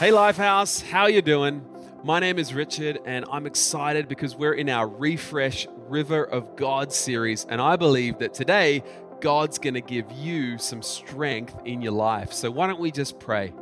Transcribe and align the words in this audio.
Hey 0.00 0.12
Lifehouse, 0.12 0.82
how 0.82 1.08
you 1.08 1.20
doing? 1.20 1.62
My 2.02 2.20
name 2.20 2.38
is 2.38 2.54
Richard 2.54 3.00
and 3.04 3.26
I'm 3.30 3.44
excited 3.44 4.08
because 4.08 4.34
we're 4.34 4.54
in 4.54 4.70
our 4.70 4.88
Refresh 4.88 5.66
River 5.90 6.24
of 6.24 6.56
God 6.56 6.90
series 6.90 7.44
and 7.50 7.60
I 7.60 7.76
believe 7.76 8.16
that 8.20 8.32
today 8.32 8.82
God's 9.20 9.58
going 9.58 9.74
to 9.74 9.82
give 9.82 10.10
you 10.12 10.56
some 10.56 10.80
strength 10.80 11.54
in 11.66 11.82
your 11.82 11.92
life. 11.92 12.32
So 12.32 12.50
why 12.50 12.66
don't 12.66 12.80
we 12.80 12.90
just 12.90 13.20
pray? 13.20 13.52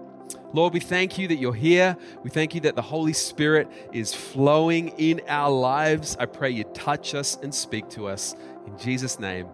Lord, 0.53 0.75
we 0.75 0.79
thank 0.79 1.19
you 1.19 1.27
that 1.27 1.39
you're 1.39 1.53
here. 1.53 1.97
We 2.23 2.31
thank 2.31 2.55
you 2.55 2.61
that 2.61 2.77
the 2.77 2.83
Holy 2.83 3.15
Spirit 3.15 3.67
is 3.93 4.15
flowing 4.15 4.91
in 4.91 5.21
our 5.27 5.51
lives. 5.51 6.17
I 6.21 6.27
pray 6.27 6.51
you 6.51 6.63
touch 6.73 7.17
us 7.17 7.37
and 7.43 7.53
speak 7.53 7.89
to 7.91 8.07
us. 8.07 8.37
In 8.65 8.79
Jesus' 8.79 9.19
name, 9.19 9.49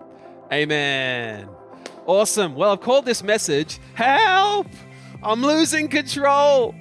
amen. 0.52 1.48
Awesome. 2.04 2.54
Well, 2.54 2.72
I've 2.72 2.82
called 2.82 3.06
this 3.06 3.22
message 3.22 3.78
Help! 3.94 4.66
I'm 5.24 5.40
losing 5.40 5.88
control. 5.88 6.74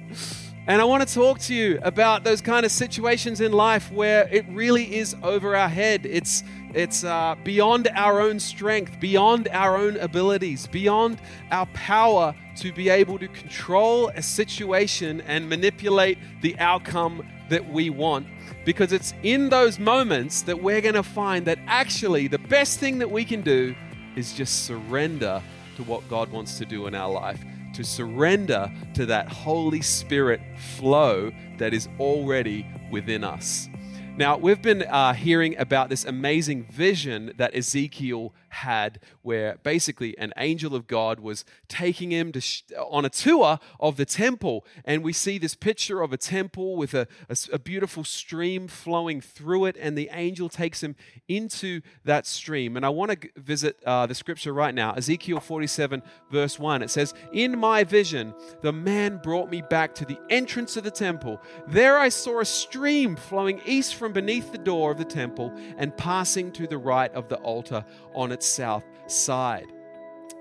And 0.66 0.80
I 0.80 0.84
want 0.84 1.06
to 1.06 1.14
talk 1.14 1.38
to 1.40 1.54
you 1.54 1.78
about 1.82 2.24
those 2.24 2.42
kind 2.42 2.66
of 2.66 2.72
situations 2.72 3.40
in 3.40 3.52
life 3.52 3.90
where 3.90 4.28
it 4.30 4.44
really 4.50 4.96
is 4.96 5.16
over 5.22 5.56
our 5.56 5.68
head. 5.68 6.04
It's 6.04 6.44
it's 6.74 7.04
uh, 7.04 7.36
beyond 7.42 7.88
our 7.94 8.20
own 8.20 8.38
strength, 8.38 9.00
beyond 9.00 9.48
our 9.48 9.78
own 9.78 9.96
abilities, 9.96 10.66
beyond 10.66 11.22
our 11.50 11.64
power 11.72 12.34
to 12.56 12.70
be 12.72 12.90
able 12.90 13.18
to 13.18 13.28
control 13.28 14.08
a 14.08 14.20
situation 14.20 15.22
and 15.22 15.48
manipulate 15.48 16.18
the 16.42 16.58
outcome 16.58 17.26
that 17.48 17.72
we 17.72 17.88
want. 17.88 18.26
Because 18.66 18.92
it's 18.92 19.14
in 19.22 19.48
those 19.48 19.78
moments 19.78 20.42
that 20.42 20.62
we're 20.62 20.82
going 20.82 20.96
to 20.96 21.02
find 21.02 21.46
that 21.46 21.58
actually 21.66 22.28
the 22.28 22.38
best 22.38 22.78
thing 22.78 22.98
that 22.98 23.10
we 23.10 23.24
can 23.24 23.40
do 23.40 23.74
is 24.16 24.34
just 24.34 24.64
surrender 24.66 25.42
to 25.76 25.82
what 25.84 26.06
God 26.10 26.30
wants 26.30 26.58
to 26.58 26.66
do 26.66 26.86
in 26.86 26.94
our 26.94 27.10
life 27.10 27.42
to 27.74 27.84
surrender 27.84 28.72
to 28.94 29.06
that 29.06 29.28
Holy 29.28 29.82
Spirit 29.82 30.40
flow 30.76 31.30
that 31.58 31.74
is 31.74 31.88
already 31.98 32.66
within 32.90 33.24
us. 33.24 33.68
Now, 34.16 34.36
we've 34.36 34.62
been 34.62 34.82
uh, 34.82 35.12
hearing 35.12 35.58
about 35.58 35.88
this 35.88 36.04
amazing 36.04 36.66
vision 36.66 37.32
that 37.36 37.54
Ezekiel 37.54 38.32
had, 38.54 39.00
where 39.22 39.58
basically 39.62 40.16
an 40.18 40.32
angel 40.36 40.74
of 40.74 40.86
God 40.86 41.20
was 41.20 41.44
taking 41.68 42.10
him 42.10 42.32
to 42.32 42.40
sh- 42.40 42.62
on 42.78 43.04
a 43.04 43.10
tour 43.10 43.58
of 43.78 43.96
the 43.96 44.04
temple. 44.04 44.64
And 44.84 45.02
we 45.04 45.12
see 45.12 45.38
this 45.38 45.54
picture 45.54 46.00
of 46.02 46.12
a 46.12 46.16
temple 46.16 46.76
with 46.76 46.94
a, 46.94 47.06
a, 47.28 47.36
a 47.52 47.58
beautiful 47.58 48.04
stream 48.04 48.68
flowing 48.68 49.20
through 49.20 49.66
it, 49.66 49.76
and 49.78 49.96
the 49.96 50.08
angel 50.12 50.48
takes 50.48 50.82
him 50.82 50.96
into 51.28 51.80
that 52.04 52.26
stream. 52.26 52.76
And 52.76 52.86
I 52.86 52.88
want 52.88 53.10
to 53.10 53.16
g- 53.16 53.30
visit 53.36 53.82
uh, 53.84 54.06
the 54.06 54.14
scripture 54.14 54.52
right 54.52 54.74
now 54.74 54.92
Ezekiel 54.94 55.40
47, 55.40 56.02
verse 56.30 56.58
1. 56.58 56.82
It 56.82 56.90
says, 56.90 57.14
In 57.32 57.58
my 57.58 57.84
vision, 57.84 58.34
the 58.62 58.72
man 58.72 59.20
brought 59.22 59.50
me 59.50 59.62
back 59.62 59.94
to 59.96 60.04
the 60.04 60.18
entrance 60.30 60.76
of 60.76 60.84
the 60.84 60.90
temple. 60.90 61.40
There 61.68 61.98
I 61.98 62.08
saw 62.08 62.40
a 62.40 62.44
stream 62.44 63.16
flowing 63.16 63.60
east 63.66 63.96
from 63.96 64.12
beneath 64.12 64.52
the 64.52 64.58
door 64.58 64.90
of 64.90 64.98
the 64.98 65.04
temple 65.04 65.52
and 65.76 65.96
passing 65.96 66.52
to 66.52 66.66
the 66.66 66.78
right 66.78 67.12
of 67.12 67.28
the 67.28 67.36
altar 67.36 67.84
on 68.14 68.32
its 68.32 68.43
south 68.44 68.84
side. 69.06 69.66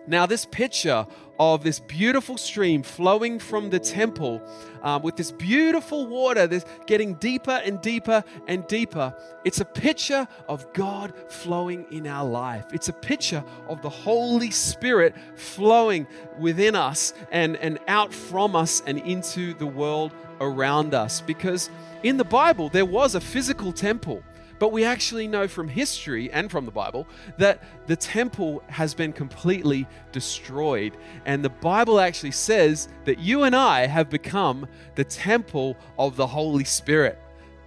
Now, 0.06 0.26
this 0.26 0.46
picture 0.46 1.08
of 1.40 1.64
this 1.64 1.80
beautiful 1.80 2.38
stream 2.38 2.84
flowing 2.84 3.40
from 3.40 3.70
the 3.70 3.80
temple 3.80 4.42
um, 4.84 5.02
with 5.02 5.16
this 5.16 5.32
beautiful 5.32 6.08
water 6.08 6.46
that's 6.46 6.66
getting 6.86 7.16
deeper 7.16 7.62
and 7.64 7.82
deeper 7.82 8.24
and 8.48 8.68
deeper, 8.68 9.16
it's 9.46 9.62
a 9.62 9.66
picture 9.66 10.28
of 10.48 10.72
God 10.74 11.14
flowing 11.30 11.86
in 11.90 12.06
our 12.06 12.26
life. 12.26 12.66
It's 12.74 12.90
a 12.90 12.94
picture 12.94 13.44
of 13.68 13.82
the 13.82 13.90
Holy 13.90 14.52
Spirit 14.52 15.16
flowing 15.36 16.06
within 16.38 16.76
us 16.76 17.14
and, 17.32 17.56
and 17.58 17.80
out 17.88 18.14
from 18.14 18.56
us 18.56 18.84
and 18.86 19.00
into 19.00 19.54
the 19.54 19.68
world 19.68 20.12
around 20.42 20.94
us. 20.94 21.22
Because 21.22 21.70
in 22.04 22.18
the 22.18 22.26
Bible, 22.26 22.68
there 22.68 22.86
was 22.86 23.16
a 23.16 23.22
physical 23.22 23.72
temple. 23.72 24.22
But 24.64 24.72
we 24.72 24.86
actually 24.86 25.28
know 25.28 25.46
from 25.46 25.68
history 25.68 26.32
and 26.32 26.50
from 26.50 26.64
the 26.64 26.72
Bible 26.72 27.06
that 27.38 27.62
the 27.86 27.98
temple 27.98 28.64
has 28.68 28.94
been 28.94 29.12
completely 29.12 29.86
destroyed. 30.14 30.96
And 31.26 31.44
the 31.44 31.50
Bible 31.50 32.00
actually 32.00 32.32
says 32.32 32.88
that 33.04 33.20
you 33.20 33.44
and 33.44 33.58
I 33.58 33.88
have 33.88 34.10
become 34.10 34.66
the 34.96 35.04
temple 35.04 35.76
of 36.00 36.16
the 36.16 36.26
Holy 36.26 36.64
Spirit. 36.64 37.20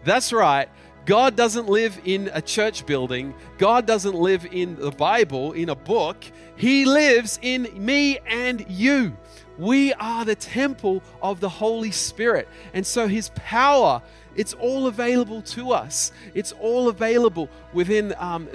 That's 0.04 0.32
right. 0.32 0.70
God 1.04 1.36
doesn't 1.36 1.68
live 1.68 2.00
in 2.06 2.30
a 2.32 2.40
church 2.40 2.86
building. 2.86 3.34
God 3.58 3.84
doesn't 3.84 4.14
live 4.14 4.46
in 4.50 4.76
the 4.76 4.90
Bible, 4.90 5.52
in 5.52 5.68
a 5.68 5.76
book. 5.76 6.24
He 6.56 6.86
lives 6.86 7.38
in 7.42 7.68
me 7.74 8.20
and 8.26 8.64
you. 8.70 9.14
We 9.58 9.92
are 9.92 10.24
the 10.24 10.34
temple 10.34 11.02
of 11.20 11.40
the 11.40 11.48
Holy 11.50 11.90
Spirit. 11.90 12.48
And 12.72 12.86
so 12.86 13.06
his 13.06 13.30
power 13.34 14.00
it's 14.36 14.52
all 14.54 14.86
available 14.86 15.42
to 15.42 15.72
us. 15.72 16.12
It's 16.34 16.52
all 16.52 16.88
available 16.88 17.48
within 17.72 18.14
um, 18.18 18.48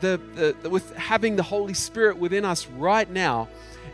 the, 0.00 0.18
the, 0.34 0.56
the, 0.62 0.70
with 0.70 0.94
having 0.96 1.36
the 1.36 1.42
Holy 1.42 1.74
Spirit 1.74 2.16
within 2.16 2.44
us 2.44 2.66
right 2.68 3.08
now. 3.10 3.48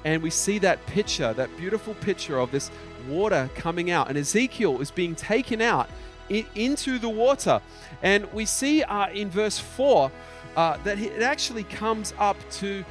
And 0.04 0.22
we 0.22 0.30
see 0.30 0.58
that 0.60 0.84
picture, 0.86 1.32
that 1.34 1.54
beautiful 1.56 1.94
picture 1.94 2.38
of 2.38 2.50
this 2.50 2.70
water 3.08 3.50
coming 3.54 3.90
out. 3.90 4.08
And 4.08 4.16
Ezekiel 4.16 4.80
is 4.80 4.90
being 4.90 5.14
taken 5.14 5.60
out 5.60 5.88
in, 6.28 6.46
into 6.54 6.98
the 6.98 7.08
water. 7.08 7.60
And 8.02 8.32
we 8.32 8.44
see 8.44 8.82
uh, 8.82 9.08
in 9.10 9.30
verse 9.30 9.58
4 9.58 10.10
uh, 10.56 10.76
that 10.84 10.98
it 10.98 11.22
actually 11.22 11.64
comes 11.64 12.14
up 12.18 12.36
to 12.52 12.84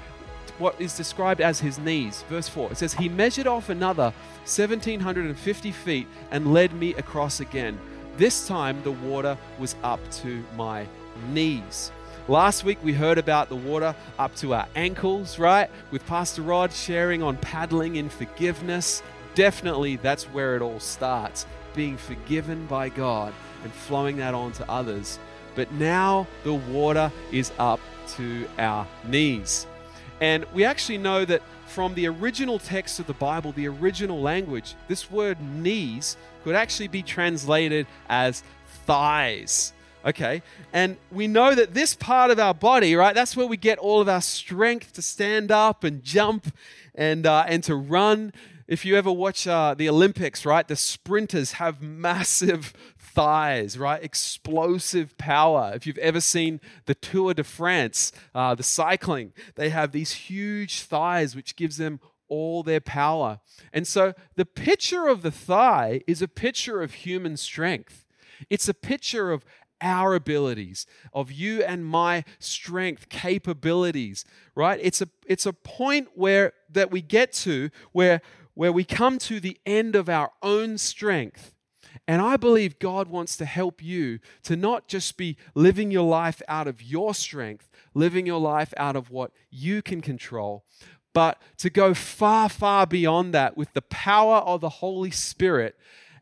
what 0.58 0.80
is 0.80 0.96
described 0.96 1.42
as 1.42 1.60
his 1.60 1.80
knees. 1.80 2.24
Verse 2.30 2.48
4 2.48 2.72
it 2.72 2.78
says, 2.78 2.94
He 2.94 3.10
measured 3.10 3.48
off 3.48 3.70
another 3.70 4.14
1750 4.46 5.72
feet 5.72 6.08
and 6.32 6.54
led 6.54 6.74
me 6.74 6.94
across 6.96 7.40
again. 7.40 7.80
This 8.18 8.48
time 8.48 8.82
the 8.84 8.92
water 8.92 9.38
was 9.58 9.76
up 9.84 10.00
to 10.22 10.44
my 10.56 10.88
knees. 11.30 11.92
Last 12.28 12.64
week 12.64 12.78
we 12.84 12.94
heard 12.94 13.18
about 13.18 13.50
the 13.50 13.56
water 13.56 13.96
up 14.20 14.36
to 14.36 14.54
our 14.54 14.68
ankles, 14.76 15.40
right? 15.40 15.70
With 15.92 16.06
Pastor 16.06 16.42
Rod 16.42 16.72
sharing 16.72 17.24
on 17.24 17.38
paddling 17.38 17.96
in 17.96 18.10
forgiveness. 18.10 19.02
Definitely 19.34 19.96
that's 19.96 20.26
where 20.26 20.56
it 20.56 20.62
all 20.62 20.80
starts 20.80 21.46
being 21.74 21.98
forgiven 21.98 22.66
by 22.68 22.90
God 22.90 23.34
and 23.64 23.72
flowing 23.72 24.18
that 24.18 24.34
on 24.34 24.52
to 24.54 24.70
others. 24.70 25.20
But 25.56 25.72
now 25.72 26.28
the 26.44 26.54
water 26.54 27.12
is 27.32 27.52
up 27.58 27.80
to 28.16 28.48
our 28.58 28.88
knees. 29.06 29.68
And 30.20 30.46
we 30.54 30.64
actually 30.66 31.00
know 31.00 31.26
that 31.26 31.42
from 31.72 31.96
the 31.96 32.06
original 32.06 32.60
text 32.60 33.00
of 33.00 33.08
the 33.08 33.14
Bible, 33.14 33.54
the 33.54 33.68
original 33.68 34.20
language, 34.22 34.76
this 34.90 35.10
word 35.10 35.40
knees 35.42 36.18
could 36.44 36.54
actually 36.54 36.90
be 36.90 37.02
translated 37.02 37.88
as 38.10 38.44
thighs. 38.86 39.72
Okay, 40.04 40.42
and 40.74 40.98
we 41.12 41.28
know 41.28 41.56
that 41.56 41.74
this 41.74 41.96
part 41.96 42.30
of 42.30 42.40
our 42.40 42.54
body, 42.56 42.96
right, 42.96 43.16
that's 43.16 43.38
where 43.38 43.46
we 43.46 43.56
get 43.56 43.78
all 43.78 44.02
of 44.02 44.10
our 44.10 44.22
strength 44.22 44.94
to 44.94 45.02
stand 45.02 45.52
up 45.52 45.84
and 45.84 46.04
jump 46.04 46.54
and, 46.94 47.26
uh, 47.26 47.46
and 47.48 47.64
to 47.66 47.76
run. 47.76 48.34
If 48.68 48.84
you 48.84 48.98
ever 48.98 49.12
watch 49.12 49.48
uh, 49.48 49.76
the 49.78 49.88
Olympics, 49.88 50.46
right, 50.46 50.68
the 50.68 50.76
sprinters 50.76 51.54
have 51.54 51.82
massive 51.82 52.74
thighs, 53.14 53.78
right? 53.78 54.04
Explosive 54.04 55.18
power. 55.18 55.72
If 55.76 55.86
you've 55.86 55.98
ever 55.98 56.22
seen 56.22 56.60
the 56.86 56.96
Tour 56.96 57.34
de 57.34 57.44
France, 57.44 58.12
uh, 58.34 58.56
the 58.56 58.64
cycling, 58.64 59.34
they 59.56 59.70
have 59.70 59.92
these 59.92 60.14
huge 60.14 60.82
thighs, 60.82 61.36
which 61.36 61.56
gives 61.56 61.78
them 61.78 62.00
all 62.28 62.64
their 62.64 62.80
power. 62.80 63.40
And 63.74 63.86
so 63.86 64.14
the 64.36 64.46
picture 64.46 65.08
of 65.08 65.22
the 65.22 65.32
thigh 65.32 66.02
is 66.08 66.22
a 66.22 66.28
picture 66.28 66.82
of 66.82 66.94
human 66.94 67.36
strength. 67.38 68.06
It's 68.50 68.70
a 68.70 68.74
picture 68.74 69.32
of 69.32 69.46
our 69.82 70.14
abilities, 70.14 70.86
of 71.14 71.32
you 71.32 71.64
and 71.64 71.86
my 71.86 72.24
strength, 72.40 73.10
capabilities, 73.10 74.24
right? 74.56 74.80
It's 74.82 75.02
a 75.02 75.10
it's 75.26 75.46
a 75.46 75.54
point 75.54 76.10
where 76.14 76.54
that 76.70 76.92
we 76.92 77.02
get 77.02 77.34
to 77.34 77.70
where 77.92 78.22
where 78.54 78.72
we 78.72 78.84
come 78.84 79.18
to 79.18 79.40
the 79.40 79.60
end 79.66 79.96
of 79.96 80.08
our 80.08 80.32
own 80.42 80.78
strength. 80.78 81.54
And 82.12 82.22
I 82.22 82.36
believe 82.36 82.78
God 82.78 83.08
wants 83.08 83.38
to 83.38 83.46
help 83.46 83.82
you 83.82 84.20
to 84.44 84.58
not 84.58 84.90
just 84.90 85.16
be 85.16 85.38
living 85.56 85.92
your 85.92 86.04
life 86.04 86.42
out 86.46 86.68
of 86.68 86.82
your 86.82 87.14
strength, 87.14 87.70
living 87.94 88.26
your 88.26 88.38
life 88.38 88.74
out 88.76 88.98
of 88.98 89.12
what 89.12 89.32
you 89.50 89.82
can 89.82 90.02
control, 90.02 90.66
but 91.14 91.42
to 91.60 91.70
go 91.70 91.94
far, 91.94 92.50
far 92.50 92.86
beyond 92.86 93.34
that 93.34 93.56
with 93.56 93.72
the 93.72 93.82
power 93.84 94.40
of 94.40 94.60
the 94.60 94.68
Holy 94.68 95.10
Spirit 95.10 95.78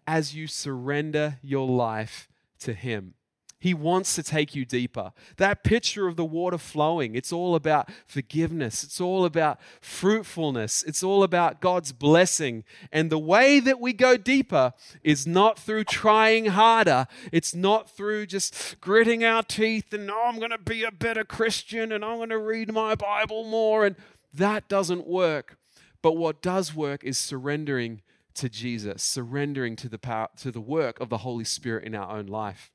as 0.05 0.35
you 0.35 0.45
surrender 0.45 1.39
your 1.41 1.67
life 1.67 2.29
to 2.59 2.73
Him. 2.73 3.15
He 3.59 3.73
wants 3.73 4.15
to 4.15 4.23
take 4.23 4.55
you 4.55 4.63
deeper. 4.63 5.11
That 5.35 5.65
picture 5.65 6.07
of 6.07 6.15
the 6.15 6.23
water 6.23 6.57
flowing, 6.57 7.13
it's 7.13 7.33
all 7.33 7.55
about 7.55 7.89
forgiveness. 8.07 8.85
It's 8.85 9.01
all 9.01 9.25
about 9.25 9.59
fruitfulness. 9.81 10.81
It's 10.83 11.03
all 11.03 11.23
about 11.23 11.59
God's 11.59 11.91
blessing. 11.91 12.63
And 12.89 13.09
the 13.09 13.19
way 13.19 13.59
that 13.59 13.81
we 13.81 13.91
go 13.91 14.15
deeper 14.15 14.73
is 15.03 15.27
not 15.27 15.59
through 15.59 15.83
trying 15.83 16.45
harder. 16.47 17.05
It's 17.33 17.53
not 17.53 17.89
through 17.89 18.27
just 18.27 18.79
gritting 18.79 19.25
our 19.25 19.43
teeth 19.43 19.93
and, 19.93 20.09
oh, 20.09 20.23
I'm 20.25 20.39
going 20.39 20.51
to 20.51 20.57
be 20.57 20.85
a 20.85 20.91
better 20.91 21.25
Christian 21.25 21.91
and 21.91 22.05
I'm 22.05 22.17
going 22.17 22.29
to 22.29 22.37
read 22.37 22.71
my 22.71 22.95
Bible 22.95 23.43
more. 23.43 23.85
And 23.85 23.97
that 24.33 24.69
doesn't 24.69 25.05
work. 25.05 25.57
But 26.01 26.13
what 26.13 26.41
does 26.41 26.73
work 26.73 27.03
is 27.03 27.17
surrendering 27.17 28.03
to 28.35 28.47
Jesus, 28.47 29.03
surrendering 29.03 29.75
to 29.75 29.89
the 29.89 29.99
power 29.99 30.29
to 30.37 30.49
the 30.49 30.61
work 30.61 31.01
of 31.01 31.09
the 31.09 31.17
Holy 31.17 31.43
Spirit 31.43 31.83
in 31.83 31.93
our 31.93 32.17
own 32.17 32.27
life. 32.27 32.71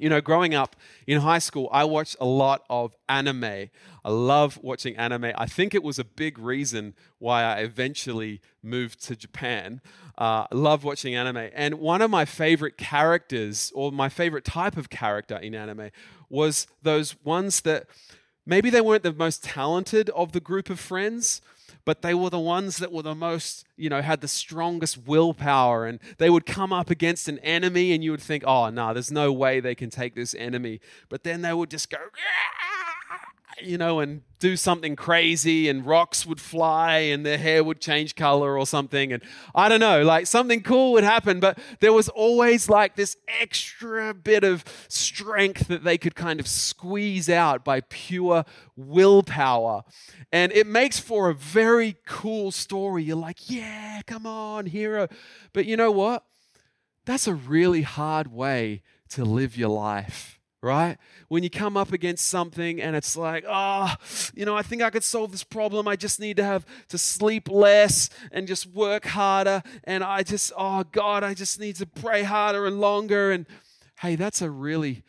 You 0.00 0.08
know, 0.08 0.20
growing 0.20 0.54
up 0.54 0.76
in 1.06 1.20
high 1.20 1.38
school, 1.38 1.68
I 1.70 1.84
watched 1.84 2.16
a 2.20 2.24
lot 2.24 2.64
of 2.70 2.94
anime. 3.08 3.44
I 4.04 4.10
love 4.10 4.58
watching 4.62 4.96
anime. 4.96 5.32
I 5.36 5.46
think 5.46 5.74
it 5.74 5.82
was 5.82 5.98
a 5.98 6.04
big 6.04 6.38
reason 6.38 6.94
why 7.18 7.42
I 7.42 7.58
eventually 7.58 8.40
moved 8.62 9.04
to 9.04 9.14
Japan. 9.14 9.82
Uh, 10.16 10.46
I 10.50 10.54
love 10.54 10.84
watching 10.84 11.14
anime. 11.14 11.50
And 11.54 11.74
one 11.74 12.00
of 12.00 12.10
my 12.10 12.24
favorite 12.24 12.78
characters, 12.78 13.70
or 13.74 13.92
my 13.92 14.08
favorite 14.08 14.44
type 14.44 14.76
of 14.76 14.88
character 14.88 15.36
in 15.36 15.54
anime, 15.54 15.90
was 16.30 16.66
those 16.82 17.14
ones 17.22 17.60
that 17.62 17.86
maybe 18.46 18.70
they 18.70 18.80
weren't 18.80 19.02
the 19.02 19.12
most 19.12 19.44
talented 19.44 20.08
of 20.10 20.32
the 20.32 20.40
group 20.40 20.70
of 20.70 20.80
friends, 20.80 21.42
but 21.84 22.02
they 22.02 22.14
were 22.14 22.30
the 22.30 22.38
ones 22.38 22.78
that 22.78 22.92
were 22.92 23.02
the 23.02 23.14
most, 23.14 23.66
you 23.76 23.88
know, 23.88 24.02
had 24.02 24.20
the 24.20 24.28
strongest 24.28 25.06
willpower. 25.06 25.86
And 25.86 25.98
they 26.18 26.30
would 26.30 26.46
come 26.46 26.72
up 26.72 26.90
against 26.90 27.28
an 27.28 27.38
enemy, 27.40 27.92
and 27.92 28.02
you 28.04 28.10
would 28.10 28.22
think, 28.22 28.44
oh, 28.46 28.70
no, 28.70 28.92
there's 28.92 29.12
no 29.12 29.32
way 29.32 29.60
they 29.60 29.74
can 29.74 29.90
take 29.90 30.14
this 30.14 30.34
enemy. 30.34 30.80
But 31.08 31.24
then 31.24 31.42
they 31.42 31.52
would 31.52 31.70
just 31.70 31.90
go, 31.90 31.98
you 33.62 33.78
know, 33.78 34.00
and 34.00 34.22
do 34.38 34.56
something 34.56 34.96
crazy 34.96 35.68
and 35.68 35.86
rocks 35.86 36.24
would 36.24 36.40
fly 36.40 36.96
and 36.96 37.24
their 37.24 37.36
hair 37.38 37.62
would 37.62 37.80
change 37.80 38.16
color 38.16 38.58
or 38.58 38.66
something. 38.66 39.12
And 39.12 39.22
I 39.54 39.68
don't 39.68 39.80
know, 39.80 40.02
like 40.02 40.26
something 40.26 40.62
cool 40.62 40.92
would 40.92 41.04
happen, 41.04 41.40
but 41.40 41.58
there 41.80 41.92
was 41.92 42.08
always 42.08 42.68
like 42.68 42.96
this 42.96 43.16
extra 43.40 44.14
bit 44.14 44.42
of 44.42 44.64
strength 44.88 45.68
that 45.68 45.84
they 45.84 45.98
could 45.98 46.14
kind 46.14 46.40
of 46.40 46.48
squeeze 46.48 47.28
out 47.28 47.64
by 47.64 47.82
pure 47.82 48.44
willpower. 48.76 49.82
And 50.32 50.52
it 50.52 50.66
makes 50.66 50.98
for 50.98 51.28
a 51.28 51.34
very 51.34 51.96
cool 52.06 52.50
story. 52.50 53.04
You're 53.04 53.16
like, 53.16 53.50
yeah, 53.50 54.00
come 54.06 54.26
on, 54.26 54.66
hero. 54.66 55.08
But 55.52 55.66
you 55.66 55.76
know 55.76 55.90
what? 55.90 56.24
That's 57.04 57.26
a 57.26 57.34
really 57.34 57.82
hard 57.82 58.32
way 58.32 58.82
to 59.10 59.24
live 59.24 59.56
your 59.56 59.68
life 59.68 60.39
right? 60.62 60.98
When 61.28 61.42
you 61.42 61.50
come 61.50 61.76
up 61.76 61.92
against 61.92 62.26
something 62.26 62.80
and 62.80 62.94
it's 62.94 63.16
like, 63.16 63.44
oh, 63.48 63.94
you 64.34 64.44
know, 64.44 64.56
I 64.56 64.62
think 64.62 64.82
I 64.82 64.90
could 64.90 65.04
solve 65.04 65.32
this 65.32 65.44
problem. 65.44 65.88
I 65.88 65.96
just 65.96 66.20
need 66.20 66.36
to 66.36 66.44
have 66.44 66.66
to 66.88 66.98
sleep 66.98 67.50
less 67.50 68.10
and 68.30 68.46
just 68.46 68.66
work 68.66 69.06
harder. 69.06 69.62
And 69.84 70.04
I 70.04 70.22
just, 70.22 70.52
oh, 70.56 70.84
God, 70.92 71.24
I 71.24 71.34
just 71.34 71.58
need 71.58 71.76
to 71.76 71.86
pray 71.86 72.24
harder 72.24 72.66
and 72.66 72.80
longer. 72.80 73.30
And 73.30 73.46
hey, 74.00 74.16
that's 74.16 74.42
a 74.42 74.50
really, 74.50 75.02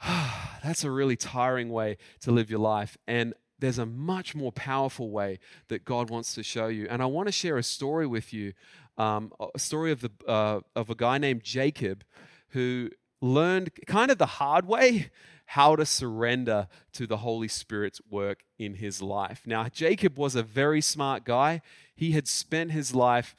that's 0.64 0.84
a 0.84 0.90
really 0.90 1.16
tiring 1.16 1.70
way 1.70 1.96
to 2.20 2.30
live 2.30 2.48
your 2.48 2.60
life. 2.60 2.96
And 3.08 3.34
there's 3.58 3.78
a 3.78 3.86
much 3.86 4.34
more 4.34 4.52
powerful 4.52 5.10
way 5.10 5.38
that 5.68 5.84
God 5.84 6.10
wants 6.10 6.34
to 6.34 6.42
show 6.42 6.68
you. 6.68 6.86
And 6.88 7.02
I 7.02 7.06
want 7.06 7.26
to 7.26 7.32
share 7.32 7.56
a 7.56 7.62
story 7.62 8.06
with 8.06 8.32
you, 8.32 8.52
um, 8.98 9.32
a 9.54 9.58
story 9.58 9.92
of 9.92 10.00
the 10.00 10.10
uh, 10.26 10.60
of 10.74 10.90
a 10.90 10.94
guy 10.94 11.18
named 11.18 11.42
Jacob 11.42 12.04
who 12.50 12.90
learned 13.20 13.70
kind 13.86 14.10
of 14.10 14.18
the 14.18 14.26
hard 14.26 14.66
way 14.66 15.10
how 15.50 15.76
to 15.76 15.86
surrender 15.86 16.68
to 16.92 17.06
the 17.06 17.18
Holy 17.18 17.48
Spirit's 17.48 18.00
work 18.10 18.44
in 18.58 18.74
his 18.74 19.00
life. 19.00 19.42
Now, 19.46 19.68
Jacob 19.68 20.18
was 20.18 20.34
a 20.34 20.42
very 20.42 20.80
smart 20.80 21.24
guy. 21.24 21.62
He 21.94 22.12
had 22.12 22.26
spent 22.26 22.72
his 22.72 22.94
life 22.94 23.36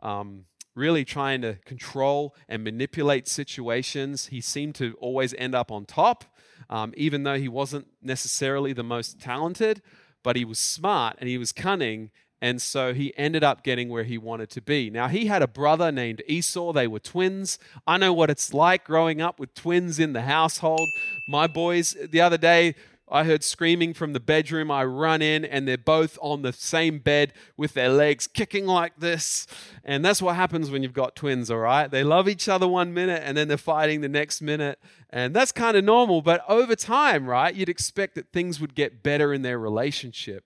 um, 0.00 0.44
really 0.74 1.04
trying 1.04 1.42
to 1.42 1.54
control 1.64 2.34
and 2.48 2.62
manipulate 2.62 3.26
situations. 3.26 4.26
He 4.26 4.40
seemed 4.40 4.76
to 4.76 4.96
always 5.00 5.34
end 5.34 5.54
up 5.54 5.72
on 5.72 5.84
top, 5.84 6.24
um, 6.70 6.94
even 6.96 7.24
though 7.24 7.38
he 7.38 7.48
wasn't 7.48 7.88
necessarily 8.00 8.72
the 8.72 8.84
most 8.84 9.20
talented, 9.20 9.82
but 10.22 10.36
he 10.36 10.44
was 10.44 10.60
smart 10.60 11.16
and 11.18 11.28
he 11.28 11.38
was 11.38 11.50
cunning 11.50 12.10
and 12.40 12.62
so 12.62 12.94
he 12.94 13.12
ended 13.16 13.42
up 13.42 13.64
getting 13.64 13.88
where 13.88 14.04
he 14.04 14.16
wanted 14.16 14.50
to 14.50 14.60
be. 14.60 14.90
Now, 14.90 15.08
he 15.08 15.26
had 15.26 15.42
a 15.42 15.48
brother 15.48 15.90
named 15.90 16.22
Esau. 16.26 16.72
They 16.72 16.86
were 16.86 17.00
twins. 17.00 17.58
I 17.86 17.98
know 17.98 18.12
what 18.12 18.30
it's 18.30 18.54
like 18.54 18.84
growing 18.84 19.20
up 19.20 19.40
with 19.40 19.54
twins 19.54 19.98
in 19.98 20.12
the 20.12 20.22
household. 20.22 20.88
My 21.28 21.48
boys, 21.48 21.96
the 22.10 22.20
other 22.20 22.38
day, 22.38 22.76
I 23.10 23.24
heard 23.24 23.42
screaming 23.42 23.94
from 23.94 24.12
the 24.12 24.20
bedroom. 24.20 24.70
I 24.70 24.84
run 24.84 25.22
in, 25.22 25.44
and 25.44 25.66
they're 25.66 25.78
both 25.78 26.18
on 26.20 26.42
the 26.42 26.52
same 26.52 26.98
bed 26.98 27.32
with 27.56 27.74
their 27.74 27.88
legs 27.88 28.26
kicking 28.26 28.66
like 28.66 28.98
this. 28.98 29.46
And 29.82 30.04
that's 30.04 30.20
what 30.22 30.36
happens 30.36 30.70
when 30.70 30.82
you've 30.82 30.92
got 30.92 31.16
twins, 31.16 31.50
all 31.50 31.58
right? 31.58 31.90
They 31.90 32.04
love 32.04 32.28
each 32.28 32.48
other 32.48 32.68
one 32.68 32.92
minute, 32.92 33.22
and 33.24 33.36
then 33.36 33.48
they're 33.48 33.56
fighting 33.56 34.00
the 34.00 34.08
next 34.08 34.42
minute. 34.42 34.78
And 35.10 35.34
that's 35.34 35.52
kind 35.52 35.76
of 35.76 35.84
normal. 35.84 36.22
But 36.22 36.44
over 36.48 36.76
time, 36.76 37.26
right, 37.26 37.54
you'd 37.54 37.68
expect 37.68 38.14
that 38.14 38.30
things 38.32 38.60
would 38.60 38.74
get 38.74 39.02
better 39.02 39.32
in 39.32 39.42
their 39.42 39.58
relationship. 39.58 40.44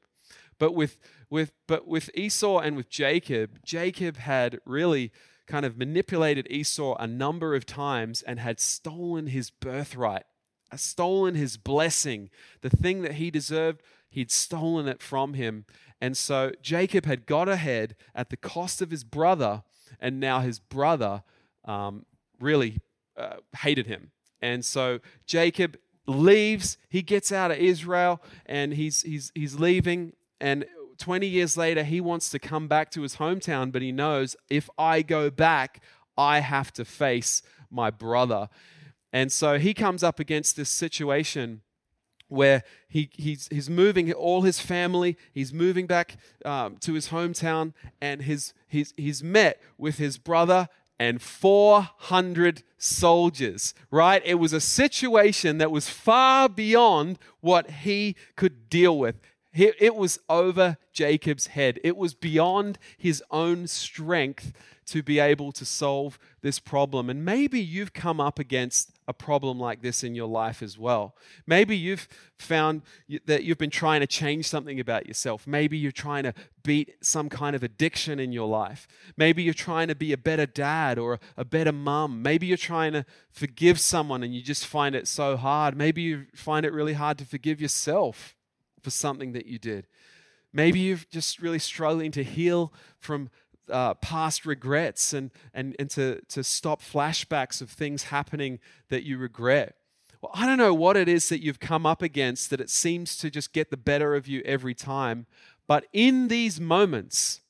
But 0.58 0.74
with 0.74 0.98
with 1.32 1.50
but 1.66 1.88
with 1.88 2.10
Esau 2.14 2.58
and 2.58 2.76
with 2.76 2.90
Jacob, 2.90 3.58
Jacob 3.64 4.18
had 4.18 4.60
really 4.66 5.10
kind 5.46 5.64
of 5.64 5.78
manipulated 5.78 6.46
Esau 6.50 6.94
a 6.96 7.06
number 7.06 7.54
of 7.54 7.64
times 7.64 8.20
and 8.20 8.38
had 8.38 8.60
stolen 8.60 9.28
his 9.28 9.48
birthright, 9.48 10.24
stolen 10.76 11.34
his 11.34 11.56
blessing, 11.56 12.28
the 12.60 12.68
thing 12.68 13.00
that 13.00 13.14
he 13.14 13.30
deserved, 13.30 13.80
he'd 14.10 14.30
stolen 14.30 14.86
it 14.86 15.02
from 15.02 15.32
him. 15.32 15.64
And 16.02 16.18
so 16.18 16.52
Jacob 16.60 17.06
had 17.06 17.24
got 17.24 17.48
ahead 17.48 17.96
at 18.14 18.28
the 18.28 18.36
cost 18.36 18.82
of 18.82 18.90
his 18.90 19.02
brother, 19.02 19.62
and 19.98 20.20
now 20.20 20.40
his 20.40 20.58
brother 20.58 21.22
um, 21.64 22.04
really 22.40 22.76
uh, 23.16 23.36
hated 23.56 23.86
him. 23.86 24.10
And 24.42 24.66
so 24.66 25.00
Jacob 25.24 25.78
leaves, 26.06 26.76
he 26.90 27.00
gets 27.00 27.32
out 27.32 27.50
of 27.50 27.56
Israel, 27.56 28.20
and 28.44 28.74
he's, 28.74 29.00
he's, 29.00 29.32
he's 29.34 29.58
leaving. 29.58 30.12
And 30.38 30.66
20 31.02 31.26
years 31.26 31.56
later, 31.56 31.82
he 31.82 32.00
wants 32.00 32.30
to 32.30 32.38
come 32.38 32.68
back 32.68 32.88
to 32.92 33.02
his 33.02 33.16
hometown, 33.16 33.72
but 33.72 33.82
he 33.82 33.90
knows 33.90 34.36
if 34.48 34.70
I 34.78 35.02
go 35.02 35.30
back, 35.30 35.82
I 36.16 36.38
have 36.38 36.72
to 36.74 36.84
face 36.84 37.42
my 37.72 37.90
brother. 37.90 38.48
And 39.12 39.32
so 39.32 39.58
he 39.58 39.74
comes 39.74 40.04
up 40.04 40.20
against 40.20 40.54
this 40.56 40.70
situation 40.70 41.62
where 42.28 42.62
he, 42.88 43.10
he's, 43.14 43.48
he's 43.50 43.68
moving 43.68 44.12
all 44.12 44.42
his 44.42 44.60
family, 44.60 45.18
he's 45.34 45.52
moving 45.52 45.88
back 45.88 46.18
um, 46.44 46.76
to 46.78 46.92
his 46.92 47.08
hometown, 47.08 47.74
and 48.00 48.22
his, 48.22 48.54
he's, 48.68 48.94
he's 48.96 49.24
met 49.24 49.60
with 49.76 49.98
his 49.98 50.18
brother 50.18 50.68
and 51.00 51.20
400 51.20 52.62
soldiers, 52.78 53.74
right? 53.90 54.22
It 54.24 54.36
was 54.36 54.52
a 54.52 54.60
situation 54.60 55.58
that 55.58 55.72
was 55.72 55.88
far 55.88 56.48
beyond 56.48 57.18
what 57.40 57.68
he 57.68 58.14
could 58.36 58.70
deal 58.70 58.96
with. 58.96 59.16
It 59.54 59.94
was 59.94 60.18
over 60.30 60.78
Jacob's 60.92 61.48
head. 61.48 61.78
It 61.84 61.96
was 61.96 62.14
beyond 62.14 62.78
his 62.96 63.22
own 63.30 63.66
strength 63.66 64.52
to 64.86 65.02
be 65.02 65.18
able 65.18 65.52
to 65.52 65.64
solve 65.64 66.18
this 66.40 66.58
problem. 66.58 67.10
And 67.10 67.24
maybe 67.24 67.60
you've 67.60 67.92
come 67.92 68.18
up 68.18 68.38
against 68.38 68.92
a 69.06 69.12
problem 69.12 69.58
like 69.58 69.82
this 69.82 70.02
in 70.02 70.14
your 70.14 70.26
life 70.26 70.62
as 70.62 70.78
well. 70.78 71.14
Maybe 71.46 71.76
you've 71.76 72.08
found 72.38 72.82
that 73.26 73.44
you've 73.44 73.58
been 73.58 73.70
trying 73.70 74.00
to 74.00 74.06
change 74.06 74.48
something 74.48 74.80
about 74.80 75.06
yourself. 75.06 75.46
Maybe 75.46 75.76
you're 75.76 75.92
trying 75.92 76.22
to 76.24 76.34
beat 76.62 76.94
some 77.02 77.28
kind 77.28 77.54
of 77.54 77.62
addiction 77.62 78.18
in 78.18 78.32
your 78.32 78.48
life. 78.48 78.88
Maybe 79.16 79.42
you're 79.42 79.54
trying 79.54 79.88
to 79.88 79.94
be 79.94 80.12
a 80.12 80.18
better 80.18 80.46
dad 80.46 80.98
or 80.98 81.20
a 81.36 81.44
better 81.44 81.72
mum. 81.72 82.22
Maybe 82.22 82.46
you're 82.46 82.56
trying 82.56 82.92
to 82.94 83.04
forgive 83.30 83.78
someone 83.78 84.22
and 84.22 84.34
you 84.34 84.42
just 84.42 84.66
find 84.66 84.94
it 84.94 85.06
so 85.06 85.36
hard. 85.36 85.76
Maybe 85.76 86.02
you 86.02 86.26
find 86.34 86.64
it 86.64 86.72
really 86.72 86.94
hard 86.94 87.18
to 87.18 87.26
forgive 87.26 87.60
yourself 87.60 88.34
for 88.82 88.90
something 88.90 89.32
that 89.32 89.46
you 89.46 89.58
did. 89.58 89.86
Maybe 90.52 90.80
you're 90.80 90.98
just 91.10 91.40
really 91.40 91.58
struggling 91.58 92.10
to 92.12 92.22
heal 92.22 92.72
from 92.98 93.30
uh, 93.70 93.94
past 93.94 94.44
regrets 94.44 95.12
and, 95.12 95.30
and, 95.54 95.74
and 95.78 95.88
to, 95.90 96.20
to 96.28 96.44
stop 96.44 96.82
flashbacks 96.82 97.62
of 97.62 97.70
things 97.70 98.04
happening 98.04 98.58
that 98.88 99.04
you 99.04 99.16
regret. 99.18 99.76
Well, 100.20 100.32
I 100.34 100.46
don't 100.46 100.58
know 100.58 100.74
what 100.74 100.96
it 100.96 101.08
is 101.08 101.28
that 101.30 101.42
you've 101.42 101.60
come 101.60 101.86
up 101.86 102.02
against 102.02 102.50
that 102.50 102.60
it 102.60 102.70
seems 102.70 103.16
to 103.18 103.30
just 103.30 103.52
get 103.52 103.70
the 103.70 103.76
better 103.76 104.14
of 104.14 104.28
you 104.28 104.42
every 104.44 104.74
time. 104.74 105.26
But 105.66 105.86
in 105.92 106.28
these 106.28 106.60
moments, 106.60 107.40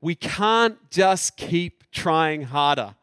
we 0.00 0.14
can't 0.14 0.78
just 0.90 1.36
keep 1.36 1.90
trying 1.90 2.42
harder. 2.42 2.94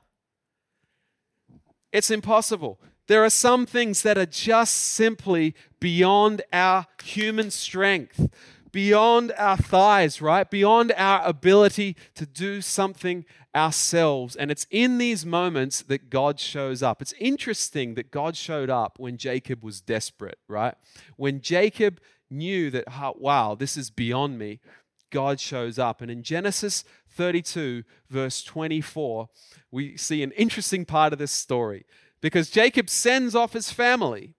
It's 1.92 2.10
impossible. 2.10 2.80
There 3.12 3.26
are 3.26 3.30
some 3.30 3.66
things 3.66 4.04
that 4.04 4.18
are 4.18 4.26
just 4.26 4.74
simply 4.74 5.54
beyond 5.82 6.44
our 6.54 6.88
human 7.04 7.52
strength, 7.52 8.30
beyond 8.72 9.34
our 9.38 9.58
thighs, 9.58 10.22
right? 10.22 10.50
Beyond 10.50 10.94
our 10.96 11.22
ability 11.26 11.98
to 12.16 12.26
do 12.26 12.62
something 12.62 13.26
ourselves. 13.54 14.38
And 14.38 14.50
it's 14.50 14.66
in 14.72 14.98
these 14.98 15.26
moments 15.26 15.82
that 15.82 16.10
God 16.10 16.40
shows 16.40 16.82
up. 16.82 17.02
It's 17.02 17.14
interesting 17.20 17.96
that 17.96 18.12
God 18.12 18.38
showed 18.38 18.70
up 18.70 18.98
when 18.98 19.18
Jacob 19.18 19.62
was 19.62 19.82
desperate, 19.82 20.40
right? 20.48 20.76
When 21.18 21.42
Jacob 21.42 22.00
knew 22.30 22.72
that, 22.72 22.86
wow, 23.20 23.56
this 23.56 23.76
is 23.76 23.90
beyond 23.90 24.40
me, 24.40 24.62
God 25.10 25.42
shows 25.42 25.78
up. 25.78 26.00
And 26.00 26.10
in 26.10 26.24
Genesis 26.24 26.86
32, 27.10 27.84
verse 28.10 28.42
24, 28.42 29.28
we 29.70 29.98
see 29.98 30.24
an 30.24 30.32
interesting 30.32 30.86
part 30.86 31.12
of 31.12 31.20
this 31.20 31.34
story 31.34 31.84
because 32.22 32.50
Jacob 32.50 32.90
sends 32.90 33.36
off 33.36 33.54
his 33.54 33.72
family 33.72 34.36